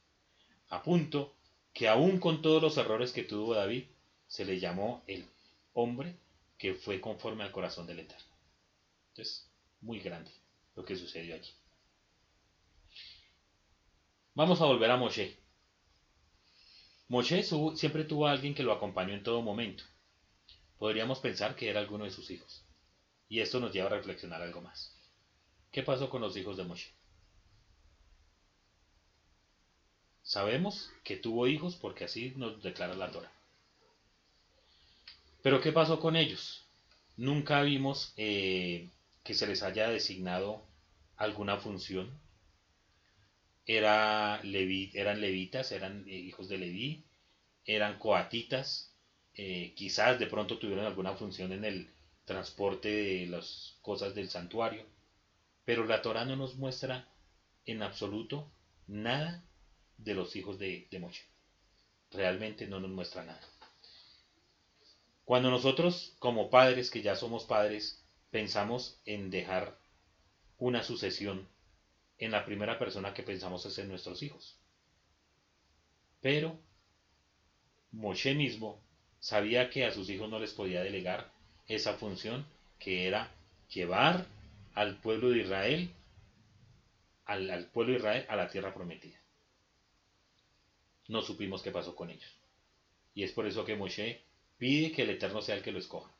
[0.68, 1.34] A punto
[1.72, 3.84] que aún con todos los errores que tuvo David,
[4.26, 5.24] se le llamó el
[5.72, 6.16] hombre
[6.58, 8.36] que fue conforme al corazón del Eterno.
[9.10, 9.48] Entonces,
[9.80, 10.30] muy grande
[10.74, 11.50] lo que sucedió allí.
[14.40, 15.36] Vamos a volver a Moshe.
[17.08, 19.84] Moshe siempre tuvo a alguien que lo acompañó en todo momento.
[20.78, 22.64] Podríamos pensar que era alguno de sus hijos.
[23.28, 24.96] Y esto nos lleva a reflexionar algo más.
[25.70, 26.90] ¿Qué pasó con los hijos de Moshe?
[30.22, 33.32] Sabemos que tuvo hijos porque así nos declara la Torah.
[35.42, 36.64] Pero ¿qué pasó con ellos?
[37.18, 38.88] Nunca vimos eh,
[39.22, 40.64] que se les haya designado
[41.18, 42.18] alguna función.
[43.66, 47.04] Era eran levitas, eran eh, hijos de Leví,
[47.64, 48.94] eran coatitas,
[49.34, 51.90] eh, quizás de pronto tuvieron alguna función en el,
[52.30, 54.84] transporte de las cosas del santuario.
[55.64, 57.08] Pero la Torah no nos muestra
[57.66, 58.48] en absoluto
[58.86, 59.42] nada
[59.98, 61.24] de los hijos de, de Moshe.
[62.12, 63.40] Realmente no nos muestra nada.
[65.24, 69.76] Cuando nosotros, como padres, que ya somos padres, pensamos en dejar
[70.58, 71.48] una sucesión,
[72.20, 74.54] en la primera persona que pensamos es en nuestros hijos.
[76.20, 76.56] Pero
[77.92, 78.78] Moshe mismo
[79.18, 81.32] sabía que a sus hijos no les podía delegar
[81.66, 82.46] esa función
[82.78, 83.32] que era
[83.70, 84.26] llevar
[84.74, 85.90] al pueblo de Israel,
[87.24, 89.18] al, pueblo de Israel a la tierra prometida.
[91.08, 92.30] No supimos qué pasó con ellos.
[93.14, 94.20] Y es por eso que Moshe
[94.58, 96.10] pide que el Eterno sea el que lo escoja.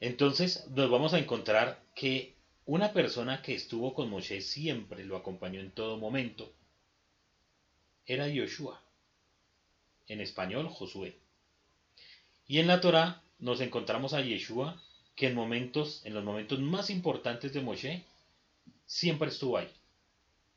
[0.00, 2.35] Entonces nos vamos a encontrar que
[2.66, 6.52] una persona que estuvo con Moshe siempre lo acompañó en todo momento,
[8.04, 8.82] era Yoshua.
[10.08, 11.16] En español, Josué.
[12.46, 14.80] Y en la Torá nos encontramos a Yeshua,
[15.14, 18.04] que en momentos, en los momentos más importantes de Moshe,
[18.84, 19.72] siempre estuvo ahí.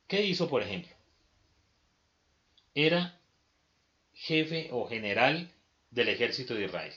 [0.06, 0.92] ¿Qué hizo, por ejemplo?
[2.74, 3.18] Era
[4.14, 5.50] jefe o general
[5.90, 6.94] del ejército de Israel.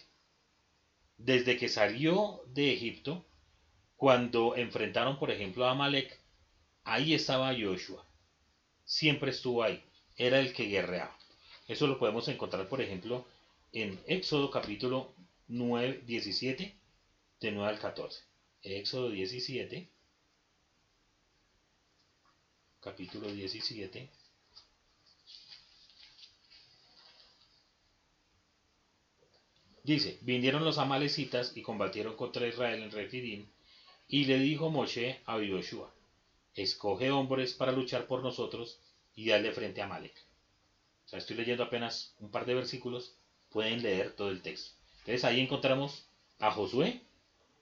[1.18, 3.26] Desde que salió de Egipto,
[4.04, 6.20] cuando enfrentaron, por ejemplo, a Amalek,
[6.84, 8.06] ahí estaba Joshua.
[8.84, 9.82] Siempre estuvo ahí.
[10.18, 11.18] Era el que guerreaba.
[11.70, 13.26] Eso lo podemos encontrar, por ejemplo,
[13.72, 15.14] en Éxodo capítulo
[15.48, 16.76] 9, 17,
[17.40, 18.22] de 9 al 14.
[18.64, 19.88] Éxodo 17,
[22.82, 24.10] capítulo 17.
[29.86, 33.48] Dice, vinieron los amalecitas y combatieron contra Israel en Refidim,
[34.08, 35.94] y le dijo Moshe a Yoshua,
[36.56, 38.80] escoge hombres para luchar por nosotros
[39.16, 40.14] y dale frente a Amalek.
[41.06, 43.16] O sea, estoy leyendo apenas un par de versículos,
[43.50, 44.76] pueden leer todo el texto.
[45.00, 46.08] Entonces ahí encontramos
[46.40, 47.02] a Josué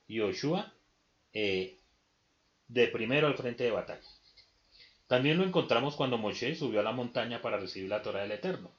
[0.07, 0.73] y Yoshua
[1.33, 1.77] eh,
[2.67, 4.07] de primero al frente de batalla.
[5.07, 8.71] También lo encontramos cuando Moshe subió a la montaña para recibir la Torah del Eterno,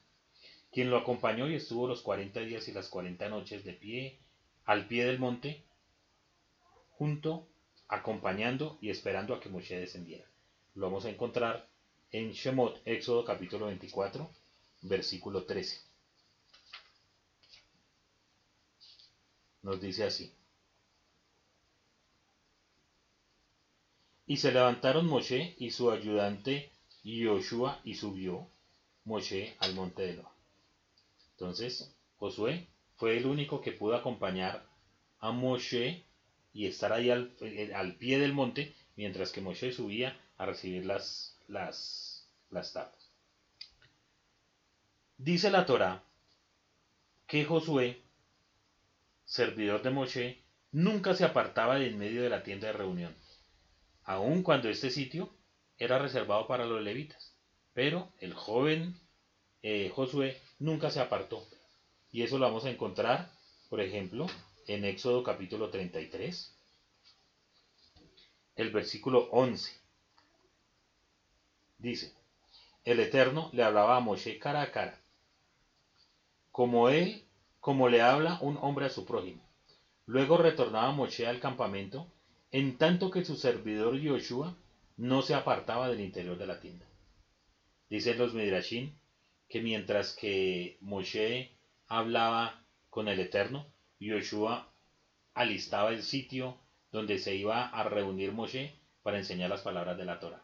[0.72, 4.18] quien lo acompañó y estuvo los 40 días y las 40 noches de pie
[4.64, 5.62] al pie del monte,
[6.92, 7.46] junto,
[7.92, 10.24] acompañando y esperando a que Moshe descendiera.
[10.74, 11.68] Lo vamos a encontrar
[12.10, 14.30] en Shemot, Éxodo capítulo 24,
[14.80, 15.78] versículo 13.
[19.62, 20.34] Nos dice así.
[24.26, 26.72] Y se levantaron Moshe y su ayudante
[27.04, 28.48] Yoshua y subió
[29.04, 30.34] Moshe al monte de Loa.
[31.32, 34.66] Entonces, Josué fue el único que pudo acompañar
[35.18, 36.06] a Moshe
[36.52, 37.34] y estar ahí al,
[37.74, 43.10] al pie del monte mientras que Moshe subía a recibir las, las, las tablas.
[45.16, 46.02] Dice la Torah
[47.26, 48.02] que Josué,
[49.24, 53.14] servidor de Moshe, nunca se apartaba de en medio de la tienda de reunión
[54.04, 55.30] aun cuando este sitio
[55.78, 57.34] era reservado para los levitas.
[57.72, 59.00] Pero el joven
[59.62, 61.46] eh, Josué nunca se apartó.
[62.10, 63.30] Y eso lo vamos a encontrar,
[63.70, 64.26] por ejemplo,
[64.66, 66.54] en Éxodo capítulo 33,
[68.56, 69.72] el versículo 11.
[71.78, 72.12] Dice,
[72.84, 75.00] el Eterno le hablaba a Moshe cara a cara,
[76.50, 77.24] como él,
[77.60, 79.42] como le habla un hombre a su prójimo.
[80.06, 82.06] Luego retornaba Moshe al campamento
[82.50, 84.56] en tanto que su servidor Yoshua
[84.96, 86.86] no se apartaba del interior de la tienda.
[87.88, 88.92] Dicen los Midrashim
[89.48, 91.50] que mientras que Moshe
[91.88, 93.66] hablaba con el Eterno,
[94.04, 94.72] Yoshua
[95.34, 96.58] alistaba el sitio
[96.90, 100.42] donde se iba a reunir Moshe para enseñar las palabras de la Torah.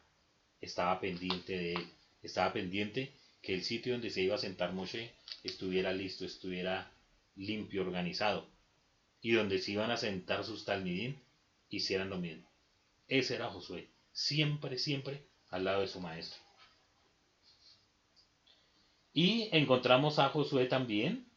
[0.61, 1.93] Estaba pendiente de él,
[2.23, 5.13] estaba pendiente que el sitio donde se iba a sentar Moshe
[5.45, 6.91] estuviera listo, estuviera
[7.37, 8.47] limpio, organizado,
[9.21, 11.21] y donde se iban a sentar sus talmidín
[11.71, 12.49] hicieran lo mismo.
[13.09, 16.41] Ese era Josué, siempre, siempre al lado de su maestro.
[19.13, 21.28] Y encontramos a Josué también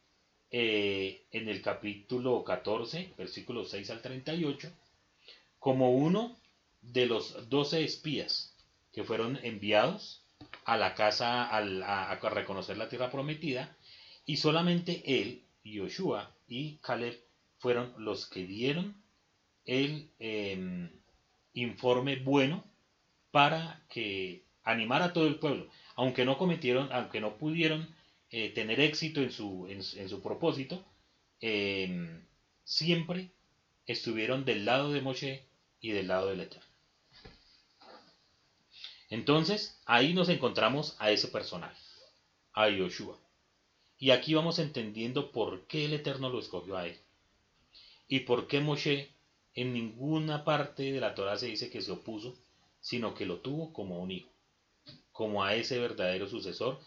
[0.54, 4.70] eh, en el capítulo 14, versículos 6 al 38,
[5.58, 6.38] como uno
[6.82, 8.54] de los doce espías
[8.92, 10.26] que fueron enviados
[10.66, 13.74] a la casa a, a, reconocer la tierra prometida,
[14.26, 17.18] y solamente él, Yoshua y Caleb
[17.58, 19.02] fueron los que dieron
[19.64, 20.90] el em,
[21.54, 22.62] informe bueno
[23.30, 27.88] para que animara a todo el pueblo, aunque no cometieron, aunque no pudieron
[28.32, 30.82] eh, tener éxito en su, en, su propósito,
[31.40, 32.24] em,
[32.64, 33.30] siempre
[33.86, 35.44] estuvieron del lado de Moshe
[35.82, 36.72] y del lado del Eterno.
[39.10, 41.78] Entonces, ahí nos encontramos a ese personaje,
[42.54, 43.18] a Yoshua.
[43.98, 46.96] Y aquí vamos entendiendo por qué el Eterno lo escogió a él.
[48.08, 49.10] Y por qué Moshe
[49.54, 52.34] en ninguna parte de la Torah se dice que se opuso,
[52.80, 54.30] sino que lo tuvo como un hijo,
[55.12, 56.80] como a ese verdadero sucesor,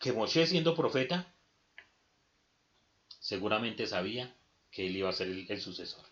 [0.00, 1.32] que Moshe siendo profeta,
[3.20, 4.34] seguramente sabía
[4.72, 6.04] que él iba a ser el, sucesor.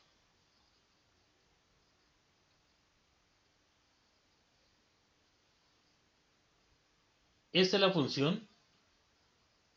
[7.53, 8.47] Esta es la función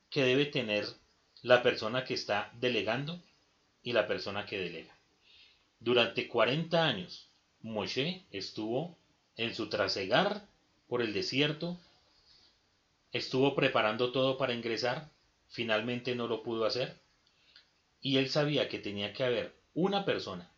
[0.10, 0.86] que debe tener
[1.42, 3.24] la persona que está delegando
[3.82, 4.94] y la persona que delega.
[5.80, 7.30] Durante 40 años,
[7.62, 8.98] Moshe estuvo
[9.38, 10.46] en su trasegar
[10.90, 11.80] por el desierto,
[13.12, 15.10] estuvo preparando todo para ingresar,
[15.50, 17.02] finalmente no lo pudo hacer,
[18.02, 20.52] y él sabía que tenía que haber una persona,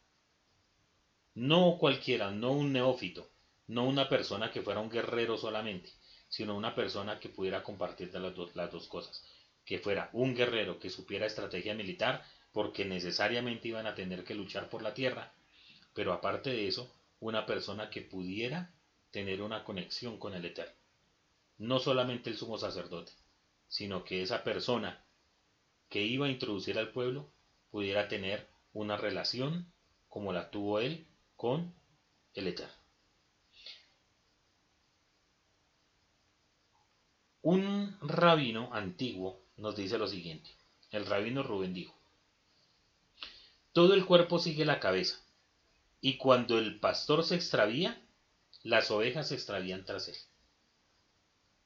[1.36, 3.30] no cualquiera, no un neófito,
[3.68, 5.92] no una persona que fuera un guerrero solamente,
[6.28, 9.24] sino una persona que pudiera compartir las, las dos cosas.
[9.66, 14.70] Que fuera un guerrero que supiera estrategia militar, porque necesariamente iban a tener que luchar
[14.70, 15.34] por la tierra,
[15.94, 18.72] pero aparte de eso, una persona que pudiera
[19.12, 20.83] tener una conexión con el Eterno.
[21.58, 23.12] No solamente el sumo sacerdote,
[23.68, 25.04] sino que esa persona
[25.90, 27.30] que iba a introducir al pueblo
[27.72, 29.72] pudiera tener una relación
[30.10, 31.74] como la tuvo él con
[32.34, 32.74] el Eterno.
[37.42, 40.50] Un rabino antiguo nos dice lo siguiente.
[40.92, 41.94] El rabino Rubén dijo,
[43.74, 45.20] todo el cuerpo sigue la cabeza,
[46.00, 48.00] y cuando el pastor se extravía,
[48.62, 50.16] las ovejas se extravían tras él.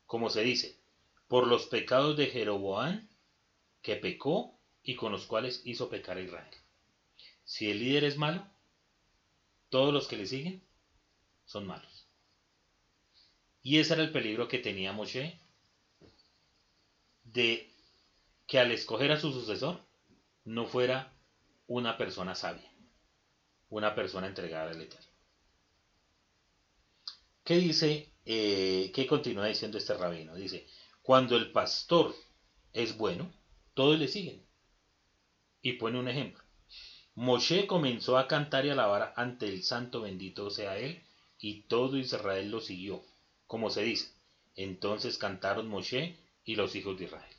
[0.08, 0.80] Como se dice,
[1.28, 3.08] por los pecados de Jeroboam,
[3.82, 6.50] que pecó y con los cuales hizo pecar a Israel.
[7.44, 8.46] Si el líder es malo,
[9.70, 10.64] todos los que le siguen
[11.46, 12.08] son malos.
[13.62, 15.38] Y ese era el peligro que tenía Moshe
[17.26, 17.70] de
[18.48, 19.82] que al escoger a su sucesor
[20.46, 21.14] no fuera
[21.68, 22.72] una persona sabia,
[23.70, 25.06] una persona entregada al Eterno.
[27.44, 30.36] ¿Qué dice, eh, qué continúa diciendo este rabino?
[30.36, 30.68] Dice,
[31.02, 32.14] cuando el pastor
[32.74, 33.32] es bueno,
[33.74, 34.46] todos le siguen.
[35.62, 36.44] Y pone un ejemplo.
[37.16, 41.02] Moshe comenzó a cantar y alabar ante el santo bendito sea él,
[41.40, 43.04] y todo Israel lo siguió,
[43.48, 44.12] como se dice.
[44.56, 47.36] Entonces cantaron Moshe y los hijos de Israel.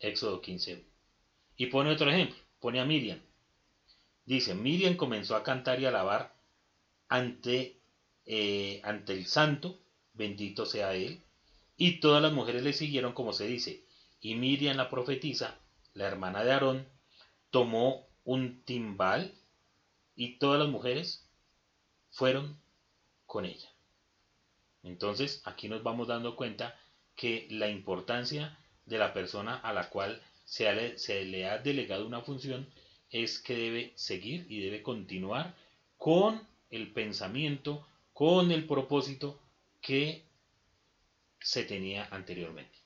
[0.00, 0.82] Éxodo 15.
[1.56, 3.20] Y pone otro ejemplo, pone a Miriam.
[4.24, 6.34] Dice, Miriam comenzó a cantar y alabar
[7.08, 7.80] ante,
[8.26, 9.78] eh, ante el santo,
[10.12, 11.22] bendito sea él,
[11.76, 13.84] y todas las mujeres le siguieron como se dice.
[14.20, 15.58] Y Miriam la profetisa,
[15.92, 16.88] la hermana de Aarón,
[17.50, 19.34] tomó un timbal
[20.16, 21.28] y todas las mujeres
[22.10, 22.58] fueron
[23.26, 23.68] con ella.
[24.82, 26.78] Entonces aquí nos vamos dando cuenta
[27.16, 32.20] que la importancia de la persona a la cual se, se le ha delegado una
[32.20, 32.68] función
[33.10, 35.54] es que debe seguir y debe continuar
[35.96, 39.40] con el pensamiento, con el propósito
[39.82, 40.24] que
[41.40, 42.78] se tenía anteriormente.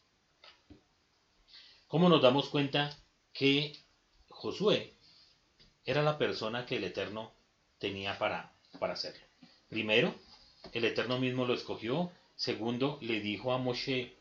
[1.87, 2.99] ¿Cómo nos damos cuenta
[3.33, 3.73] que
[4.29, 4.95] Josué
[5.85, 7.33] era la persona que el Eterno
[7.79, 9.25] tenía para, para hacerlo?
[9.69, 10.15] Primero,
[10.73, 12.11] el Eterno mismo lo escogió.
[12.35, 14.17] Segundo, le dijo a Moshe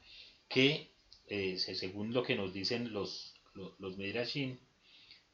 [0.49, 0.91] que,
[1.27, 3.95] eh, según lo que nos dicen los, los,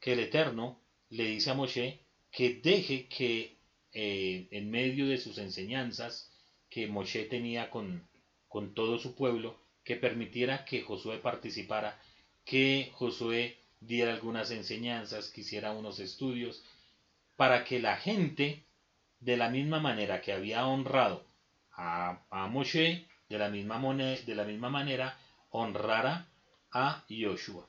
[0.00, 2.00] que el Eterno le dice a Moshe
[2.30, 3.56] que deje que
[3.94, 6.30] eh, en medio de sus enseñanzas
[6.68, 8.06] que Moshe tenía con,
[8.48, 12.00] con todo su pueblo, que permitiera que Josué participara,
[12.44, 16.64] que Josué diera algunas enseñanzas, que hiciera unos estudios,
[17.36, 18.64] para que la gente,
[19.20, 21.24] de la misma manera que había honrado
[21.72, 25.18] a, a Moshe, de la misma, de la misma manera
[25.50, 26.28] honrara
[26.72, 27.68] a Yoshua.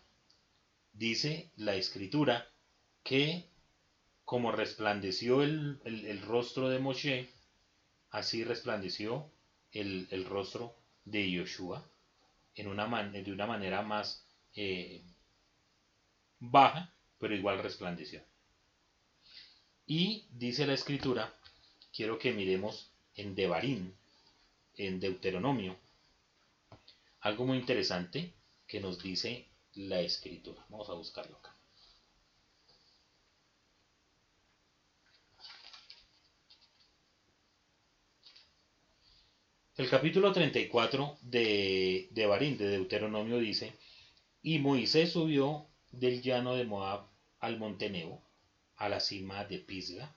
[0.94, 2.48] Dice la escritura
[3.04, 3.46] que
[4.26, 7.30] como resplandeció el, rostro de Moshe,
[8.10, 9.30] así resplandeció
[9.72, 11.86] el, rostro de Yoshua
[12.56, 15.04] en una de una manera más eh,
[16.40, 18.22] baja, pero igual resplandeció.
[19.86, 21.32] Y dice la escritura,
[21.94, 23.94] quiero que miremos en Devarim,
[24.78, 25.78] en Deuteronomio,
[27.22, 28.34] algo muy interesante
[28.68, 29.46] que nos dice
[29.76, 30.66] la escritura.
[30.70, 31.55] Vamos a buscarlo acá.
[39.78, 43.74] El capítulo 34 de, de Barín, de Deuteronomio, dice,
[44.42, 47.08] y Moisés subió del llano de Moab
[47.42, 48.24] al monte Nebo,
[48.78, 50.16] a la cima de Pisga,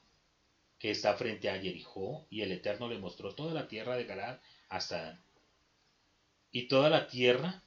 [0.79, 4.39] que está frente a Jericó, y el Eterno le mostró toda la tierra de Galad
[4.69, 5.21] hasta Dan.
[6.53, 7.61] Y toda la tierra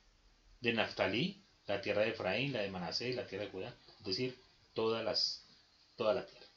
[0.61, 4.39] de Naftalí, la tierra de Efraín, la de Manasés, la tierra de Judá, es decir,
[4.73, 5.45] todas
[5.97, 6.47] toda la tierra.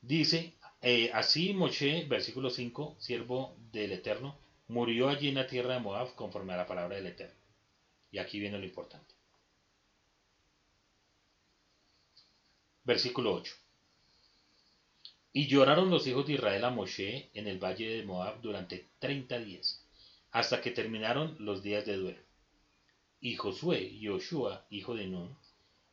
[0.00, 0.54] Dice,
[0.86, 6.14] eh, así Moshe, versículo 5, siervo del Eterno, murió allí en la tierra de Moab
[6.14, 7.40] conforme a la palabra del Eterno.
[8.10, 9.14] Y aquí viene lo importante.
[12.84, 13.54] Versículo 8.
[15.32, 19.38] Y lloraron los hijos de Israel a Moshe en el valle de Moab durante treinta
[19.38, 19.82] días,
[20.32, 22.22] hasta que terminaron los días de duelo.
[23.22, 25.34] Y Josué, Yoshua, hijo de Nun,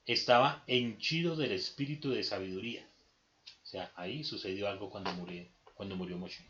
[0.06, 2.91] estaba henchido del espíritu de sabiduría
[3.72, 5.46] sea, ahí sucedió algo cuando murió,
[5.76, 6.44] cuando murió Moshe.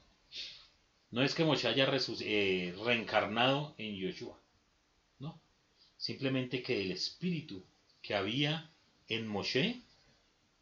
[1.11, 1.88] No es que Moshe haya
[2.22, 4.39] eh, reencarnado en Yoshua,
[5.19, 5.39] no.
[5.97, 7.63] Simplemente que el espíritu
[8.01, 8.72] que había
[9.07, 9.82] en Moshe,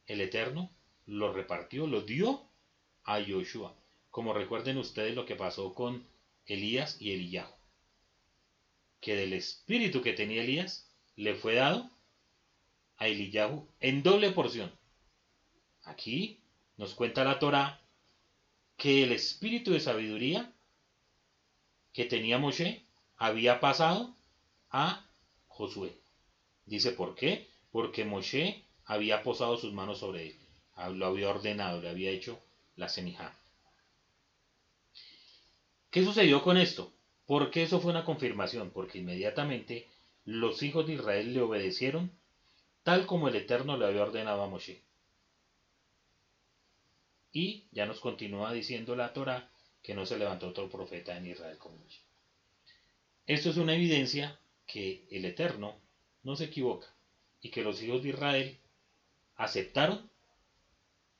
[0.07, 0.69] el Eterno,
[1.05, 2.43] lo repartió, lo dio
[3.05, 3.73] a Yoshua,
[4.11, 6.05] como recuerden ustedes lo que pasó con
[6.45, 7.53] Elías y Eliyahu.
[8.99, 11.89] Que del espíritu que tenía Elías le fue dado
[12.97, 14.71] a Eliyahu en doble porción.
[15.83, 16.39] Aquí
[16.79, 17.77] nos cuenta la Torah
[18.77, 20.49] que el espíritu de sabiduría
[21.91, 22.85] que tenía Moshe
[23.17, 24.15] había pasado
[24.71, 25.05] a
[25.49, 25.93] Josué.
[26.65, 27.49] Dice, ¿por qué?
[27.73, 30.35] Porque Moshe había posado sus manos sobre él,
[30.97, 32.39] lo había ordenado, le había hecho
[32.77, 33.37] la semija.
[35.91, 36.93] ¿Qué sucedió con esto?
[37.25, 39.89] Porque eso fue una confirmación, porque inmediatamente
[40.23, 42.09] los hijos de Israel le obedecieron
[42.83, 44.81] tal como el Eterno le había ordenado a Moshe.
[47.31, 49.51] Y ya nos continúa diciendo la Torah
[49.83, 52.01] que no se levantó otro profeta en Israel como Moshe.
[53.25, 55.79] Esto es una evidencia que el Eterno
[56.23, 56.87] no se equivoca
[57.41, 58.59] y que los hijos de Israel
[59.35, 60.09] aceptaron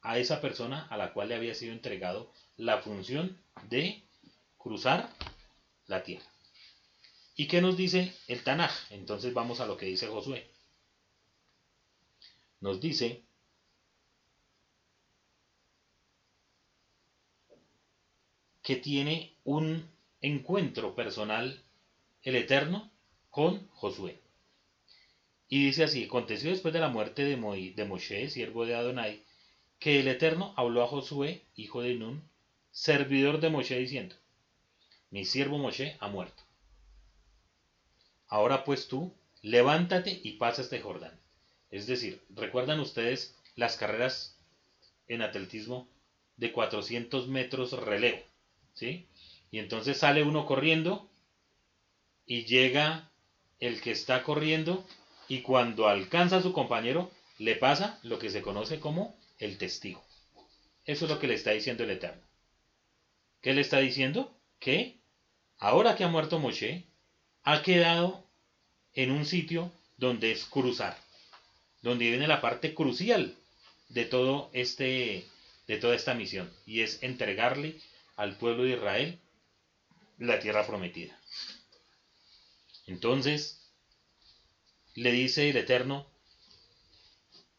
[0.01, 4.03] a esa persona a la cual le había sido entregado la función de
[4.57, 5.10] cruzar
[5.88, 6.26] la tierra.
[7.36, 8.72] ¿Y qué nos dice el Tanaj?
[8.91, 10.49] Entonces vamos a lo que dice Josué.
[12.60, 13.24] Nos dice
[18.70, 19.89] que tiene un
[20.22, 21.59] encuentro personal
[22.22, 22.91] el Eterno
[23.32, 24.20] con Josué.
[25.47, 27.36] Y dice así, aconteció después de la muerte de,
[27.76, 29.24] de Moshe, siervo de Adonai,
[29.80, 32.22] que el Eterno habló a Josué, hijo de Nun,
[32.70, 34.15] servidor de Moshe, diciendo,
[35.09, 36.43] mi siervo Moshe ha muerto.
[38.28, 39.11] Ahora pues tú,
[39.41, 41.20] levántate y pasa este Jordán.
[41.72, 44.38] Es decir, ¿recuerdan ustedes las carreras
[45.07, 45.88] en atletismo
[46.38, 48.29] de 400 metros relevo?
[48.80, 49.10] ¿Sí?
[49.52, 51.10] Y entonces sale uno corriendo
[52.26, 53.12] y llega
[53.60, 54.88] el que está corriendo
[55.28, 60.02] y cuando alcanza a su compañero le pasa lo que se conoce como el testigo.
[60.86, 62.22] Eso es lo que le está diciendo el Eterno.
[63.42, 64.34] ¿Qué le está diciendo?
[64.60, 64.98] Que
[65.58, 66.86] ahora que ha muerto Moshe,
[67.44, 68.24] ha quedado
[68.94, 70.98] en un sitio donde es cruzar,
[71.82, 73.36] donde viene la parte crucial
[73.90, 75.26] de todo este
[75.68, 77.76] de toda esta misión y es entregarle
[78.20, 79.22] al pueblo de Israel
[80.17, 81.17] la tierra prometida.
[82.86, 83.72] Entonces,
[84.93, 86.11] le dice el Eterno,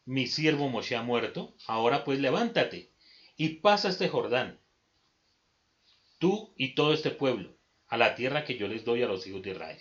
[0.05, 2.91] mi siervo Moshe ha muerto, ahora pues levántate
[3.37, 4.59] y pasa este Jordán,
[6.19, 7.57] tú y todo este pueblo,
[7.87, 9.79] a la tierra que yo les doy a los hijos de Israel.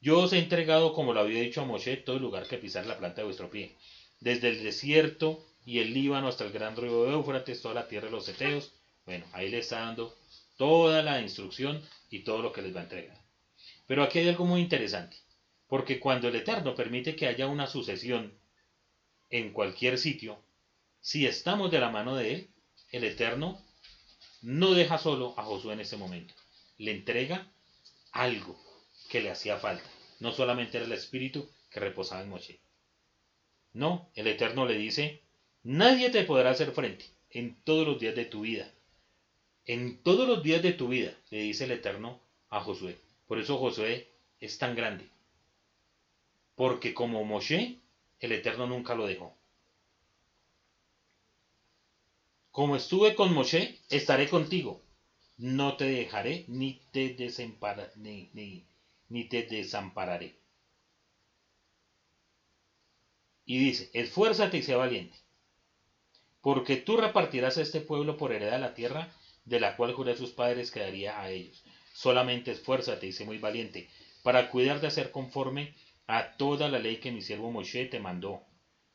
[0.00, 2.84] Yo os he entregado, como lo había dicho a Moshe, todo el lugar que pisar
[2.84, 3.76] la planta de vuestro pie,
[4.18, 8.06] desde el desierto y el Líbano hasta el gran río de Éufrates, toda la tierra
[8.06, 8.72] de los Eteos.
[9.06, 10.16] Bueno, ahí le está dando
[10.56, 13.20] toda la instrucción y todo lo que les va a entregar.
[13.86, 15.16] Pero aquí hay algo muy interesante,
[15.68, 18.32] porque cuando el Eterno permite que haya una sucesión
[19.30, 20.42] en cualquier sitio,
[21.00, 22.50] si estamos de la mano de Él,
[22.92, 23.60] el Eterno
[24.40, 26.34] no deja solo a Josué en ese momento.
[26.78, 27.50] Le entrega
[28.12, 28.58] algo
[29.10, 29.88] que le hacía falta.
[30.20, 32.60] No solamente era el espíritu que reposaba en Moshe.
[33.72, 35.22] No, el Eterno le dice,
[35.62, 38.70] nadie te podrá hacer frente en todos los días de tu vida.
[39.66, 42.98] En todos los días de tu vida, le dice el Eterno a Josué.
[43.26, 45.08] Por eso Josué es tan grande.
[46.54, 47.78] Porque como Moshe,
[48.20, 49.34] el Eterno nunca lo dejó.
[52.50, 54.82] Como estuve con Moshe, estaré contigo.
[55.38, 57.16] No te dejaré ni te,
[59.08, 60.36] ni, te desampararé.
[63.46, 65.18] Y dice, esfuérzate y sea valiente,
[66.40, 69.12] porque tú repartirás a este pueblo por heredad la tierra
[69.44, 71.64] de la cual juré a sus padres que daría a ellos.
[71.92, 73.88] Solamente esfuérzate y muy valiente,
[74.22, 75.74] para cuidar de hacer conforme
[76.06, 78.42] a toda la ley que mi siervo Moshe te mandó.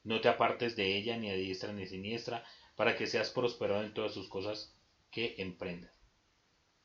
[0.04, 2.46] No te apartes de ella ni a diestra ni a siniestra,
[2.76, 4.74] para que seas prosperado en todas sus cosas
[5.12, 5.92] que emprendas.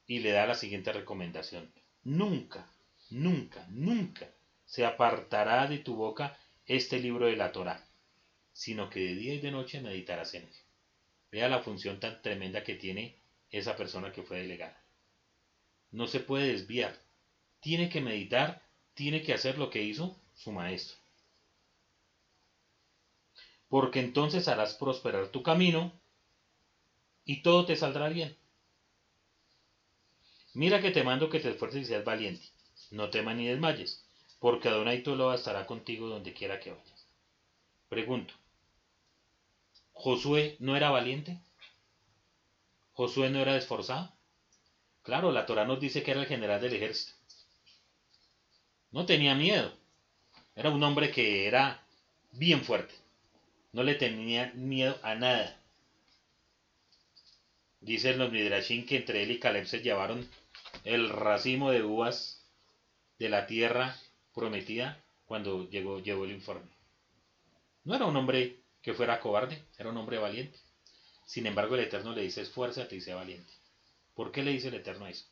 [0.06, 1.72] Y le da la siguiente recomendación.
[2.02, 2.70] Nunca,
[3.10, 4.28] nunca, nunca
[4.66, 6.36] se apartará de tu boca
[6.66, 7.86] este libro de la Torah,
[8.52, 10.54] sino que de día y de noche meditarás en él.
[11.30, 13.18] Vea la función tan tremenda que tiene
[13.58, 14.82] esa persona que fue delegada.
[15.90, 16.98] No se puede desviar.
[17.60, 18.62] Tiene que meditar,
[18.94, 21.04] tiene que hacer lo que hizo su maestro
[23.74, 25.92] porque entonces harás prosperar tu camino
[27.24, 28.38] y todo te saldrá bien.
[30.52, 32.46] Mira que te mando que te esfuerces y seas valiente.
[32.92, 34.06] No temas ni desmayes,
[34.38, 37.08] porque Adonai lo estará contigo donde quiera que vayas.
[37.88, 38.34] Pregunto,
[39.92, 41.40] ¿Josué no era valiente?
[42.94, 44.12] ¿Josué no era esforzado?
[45.02, 47.12] Claro, la Torah nos dice que era el general del ejército.
[48.92, 49.72] No tenía miedo.
[50.54, 51.84] Era un hombre que era
[52.30, 52.94] bien fuerte.
[53.72, 55.60] No le tenía miedo a nada.
[57.80, 60.28] Dicen los Midrashim que entre él y Caleb se llevaron
[60.84, 62.46] el racimo de uvas
[63.18, 63.96] de la tierra
[64.32, 66.70] prometida cuando llegó, llegó el informe.
[67.82, 70.58] No era un hombre que fuera cobarde, era un hombre valiente.
[71.24, 73.52] Sin embargo, el Eterno le dice, esfuérzate y sea valiente.
[74.14, 75.26] ¿Por qué le dice el Eterno eso?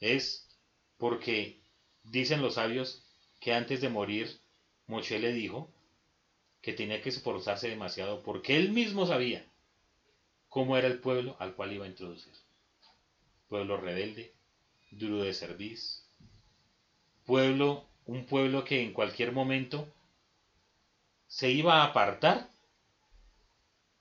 [0.00, 0.48] Es
[0.96, 1.60] porque
[2.04, 3.02] dicen los sabios
[3.40, 4.40] que antes de morir,
[4.86, 5.68] Moshe le dijo
[6.60, 9.44] que tenía que esforzarse demasiado porque él mismo sabía
[10.48, 12.32] cómo era el pueblo al cual iba a introducir.
[13.48, 14.32] Pueblo rebelde,
[14.90, 16.02] duro de servicio,
[17.24, 19.86] pueblo, un pueblo que en cualquier momento
[21.26, 22.48] se iba a apartar,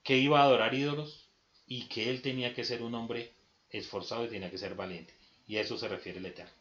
[0.03, 1.29] que iba a adorar ídolos
[1.67, 3.33] y que él tenía que ser un hombre
[3.69, 5.13] esforzado y tenía que ser valiente.
[5.47, 6.51] Y a eso se refiere el Eterno.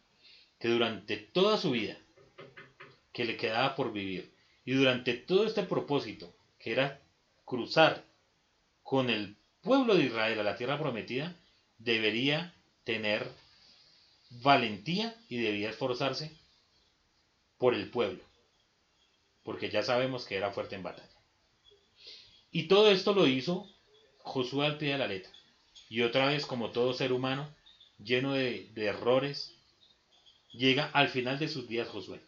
[0.59, 1.97] Que durante toda su vida
[3.12, 4.32] que le quedaba por vivir
[4.64, 7.01] y durante todo este propósito, que era
[7.45, 8.05] cruzar
[8.82, 11.34] con el pueblo de Israel a la tierra prometida,
[11.78, 13.26] debería tener
[14.30, 16.30] valentía y debía esforzarse
[17.59, 18.22] por el pueblo
[19.51, 21.09] porque ya sabemos que era fuerte en batalla.
[22.53, 23.68] Y todo esto lo hizo
[24.18, 25.32] Josué al pie de la letra.
[25.88, 27.53] Y otra vez, como todo ser humano,
[27.98, 29.55] lleno de, errores,
[30.53, 32.20] llega al final de sus días Josué.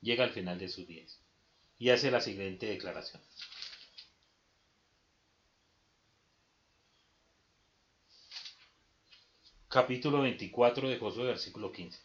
[0.00, 1.18] Llega al final de sus días.
[1.78, 3.22] Y hace la siguiente declaración.
[9.68, 12.00] Capítulo 24 de Josué, versículo 15.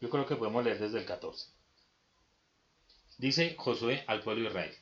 [0.00, 1.46] Yo creo que podemos leer desde el 14.
[3.18, 4.74] Dice Josué al pueblo de Israel.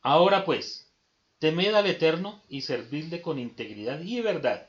[0.00, 0.90] Ahora pues,
[1.38, 4.68] temed al Eterno y servidle con integridad y verdad.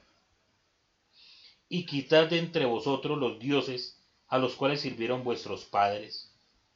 [1.70, 6.32] Y quitad de entre vosotros los dioses a los cuales sirvieron vuestros padres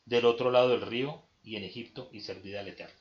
[0.06, 2.96] del otro lado del río y en Egipto y servid al Eterno.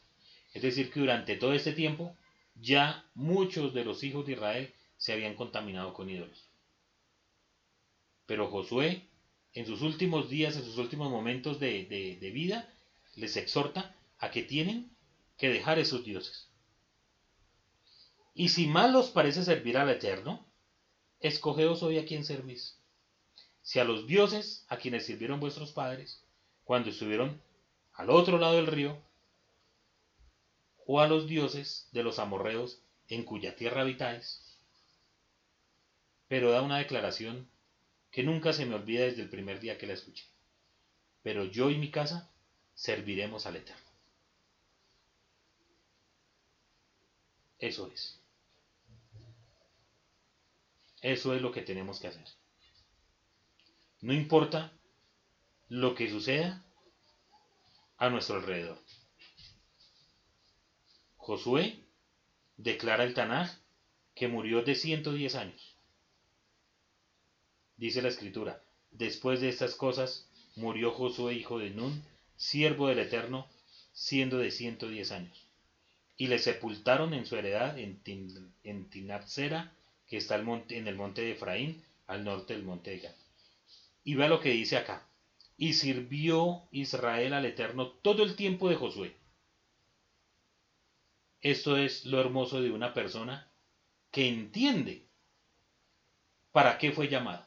[0.52, 2.16] Es decir, que durante todo este tiempo
[2.54, 6.48] ya muchos de los hijos de Israel se habían contaminado con ídolos.
[8.26, 9.02] Pero Josué,
[9.56, 12.68] en sus últimos días, en sus últimos momentos de, vida,
[13.14, 14.94] les exhorta a que tienen
[15.38, 16.50] que dejar esos dioses.
[18.34, 20.44] Y si mal os parece servir al Eterno,
[21.20, 22.78] escogeos hoy a quien servís.
[23.62, 26.22] Si a los dioses a quienes sirvieron vuestros padres,
[26.64, 27.40] cuando estuvieron
[27.94, 29.02] al otro lado del río,
[30.86, 34.58] o a los dioses de los amorreos en cuya tierra habitáis.
[36.28, 37.48] Pero da una declaración
[38.16, 40.24] que nunca se me olvida desde el primer día que la escuché.
[41.22, 42.32] Pero yo y mi casa
[42.74, 43.90] serviremos al Eterno.
[47.58, 48.18] Eso es.
[51.02, 52.24] Eso es lo que tenemos que hacer.
[54.00, 54.72] No importa
[55.68, 56.64] lo que suceda
[57.98, 58.82] a nuestro alrededor.
[61.18, 61.84] Josué
[62.56, 63.58] declara el Tanaj
[64.14, 65.75] que murió de 110 años
[67.76, 72.02] dice la escritura, después de estas cosas murió Josué hijo de Nun,
[72.36, 73.46] siervo del Eterno,
[73.92, 75.46] siendo de ciento diez años.
[76.16, 78.28] Y le sepultaron en su heredad en, Tin,
[80.06, 83.14] que está en el monte de Efraín, al norte del monte de.
[84.04, 85.06] Y vea lo que dice acá.
[85.58, 89.14] Y sirvió Israel al Eterno todo el tiempo de Josué.
[91.42, 93.50] Esto es lo hermoso de una persona
[94.10, 95.02] que entiende
[96.52, 97.46] para qué fue llamado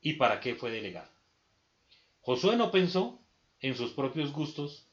[0.00, 1.08] y para qué fue delegado.
[2.22, 3.18] Josué no pensó
[3.60, 4.86] en sus propios gustos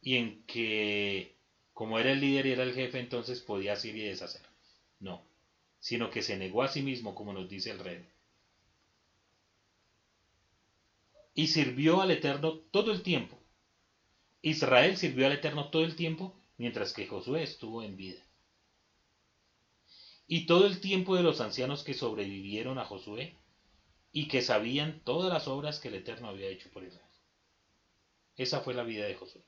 [0.00, 1.34] y en que
[1.72, 4.42] como era el líder y era el jefe entonces podía hacer y deshacer.
[5.00, 5.22] No,
[5.80, 8.06] sino que se negó a sí mismo como nos dice el rey.
[11.34, 13.38] Y sirvió al Eterno todo el tiempo.
[14.42, 18.20] Israel sirvió al Eterno todo el tiempo mientras que Josué estuvo en vida.
[20.26, 23.34] Y todo el tiempo de los ancianos que sobrevivieron a Josué
[24.12, 27.06] y que sabían todas las obras que el Eterno había hecho por Israel.
[28.36, 29.42] Esa fue la vida de Josué.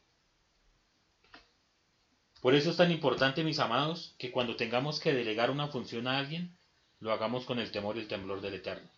[2.41, 6.19] Por eso es tan importante, mis amados, que cuando tengamos que delegar una función a
[6.19, 6.57] alguien,
[7.01, 8.89] lo hagamos con el temor y el temblor del Eterno.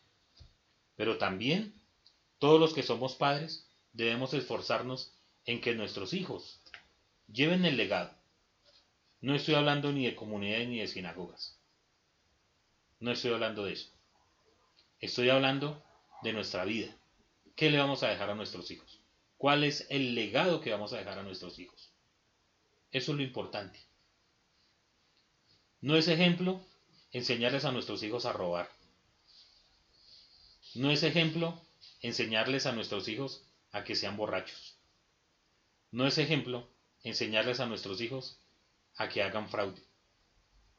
[0.96, 1.74] Pero también,
[2.38, 5.12] todos los que somos padres, debemos esforzarnos
[5.44, 6.60] en que nuestros hijos
[7.32, 8.10] lleven el legado.
[9.20, 11.56] No estoy hablando ni de comunidades ni de sinagogas.
[13.00, 13.95] No estoy hablando de eso.
[15.00, 15.82] Estoy hablando
[16.22, 16.96] de nuestra vida.
[17.54, 19.00] ¿Qué le vamos a dejar a nuestros hijos?
[19.36, 21.92] ¿Cuál es el legado que vamos a dejar a nuestros hijos?
[22.92, 23.78] Eso es lo importante.
[25.82, 26.64] No es ejemplo
[27.12, 28.70] enseñarles a nuestros hijos a robar.
[30.74, 31.60] No es ejemplo
[32.00, 34.78] enseñarles a nuestros hijos a que sean borrachos.
[35.90, 36.70] No es ejemplo
[37.02, 38.40] enseñarles a nuestros hijos
[38.96, 39.82] a que hagan fraude.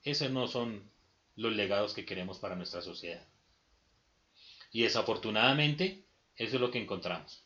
[0.01, 0.91] Esos no son
[1.36, 3.26] los legados que queremos para nuestra sociedad.
[4.72, 6.03] Y desafortunadamente,
[6.36, 7.43] eso es lo que encontramos.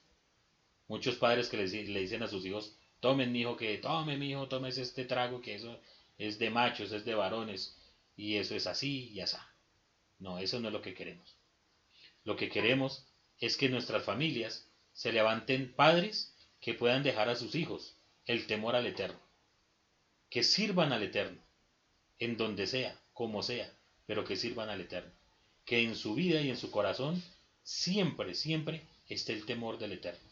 [0.87, 4.77] Muchos padres que le, dicen a sus hijos, tomen hijo, que tome mi hijo, tomes
[4.77, 5.79] este trago, que eso
[6.17, 7.77] es de machos, es de varones,
[8.15, 9.37] y eso es así y así.
[10.19, 11.37] No, eso no es lo que queremos.
[12.23, 13.07] Lo que queremos
[13.39, 17.95] es que nuestras familias se levanten padres que puedan dejar a sus hijos
[18.25, 19.19] el temor al Eterno,
[20.29, 21.41] que sirvan al Eterno,
[22.19, 23.73] en donde sea, como sea,
[24.05, 25.11] pero que sirvan al Eterno,
[25.65, 27.23] que en su vida y en su corazón
[27.63, 30.29] siempre, siempre esté el temor del Eterno,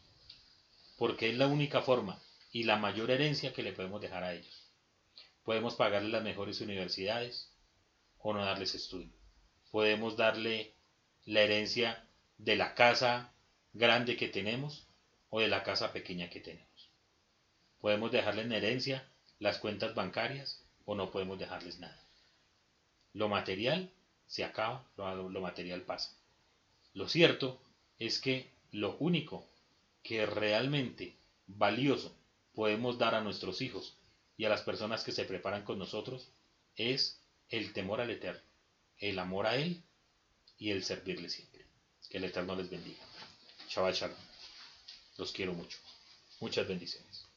[0.97, 2.19] porque es la única forma
[2.51, 4.67] y la mayor herencia que le podemos dejar a ellos.
[5.43, 7.49] Podemos pagarles las mejores universidades
[8.19, 9.11] o no darles estudio.
[9.71, 10.73] Podemos darle
[11.25, 12.03] la herencia
[12.37, 13.33] de la casa
[13.73, 14.87] grande que tenemos
[15.29, 16.89] o de la casa pequeña que tenemos.
[17.79, 19.07] Podemos dejarle en herencia
[19.39, 22.03] las cuentas bancarias o no podemos dejarles nada.
[23.13, 23.91] Lo material
[24.29, 26.15] se acaba, lo, material pasa.
[26.93, 27.59] Lo cierto
[27.97, 29.49] es que lo único
[30.03, 31.17] que realmente
[31.47, 32.15] valioso
[32.53, 33.97] podemos dar a nuestros hijos
[34.37, 36.29] y a las personas que se preparan con nosotros
[36.75, 37.19] es
[37.49, 38.41] el temor al Eterno,
[38.99, 39.81] el amor a Él
[40.59, 41.65] y el servirle siempre.
[42.07, 43.03] Que el Eterno les bendiga.
[43.67, 44.17] Shabbat Shalom.
[45.17, 45.77] Los quiero mucho.
[46.39, 47.28] Muchas bendiciones.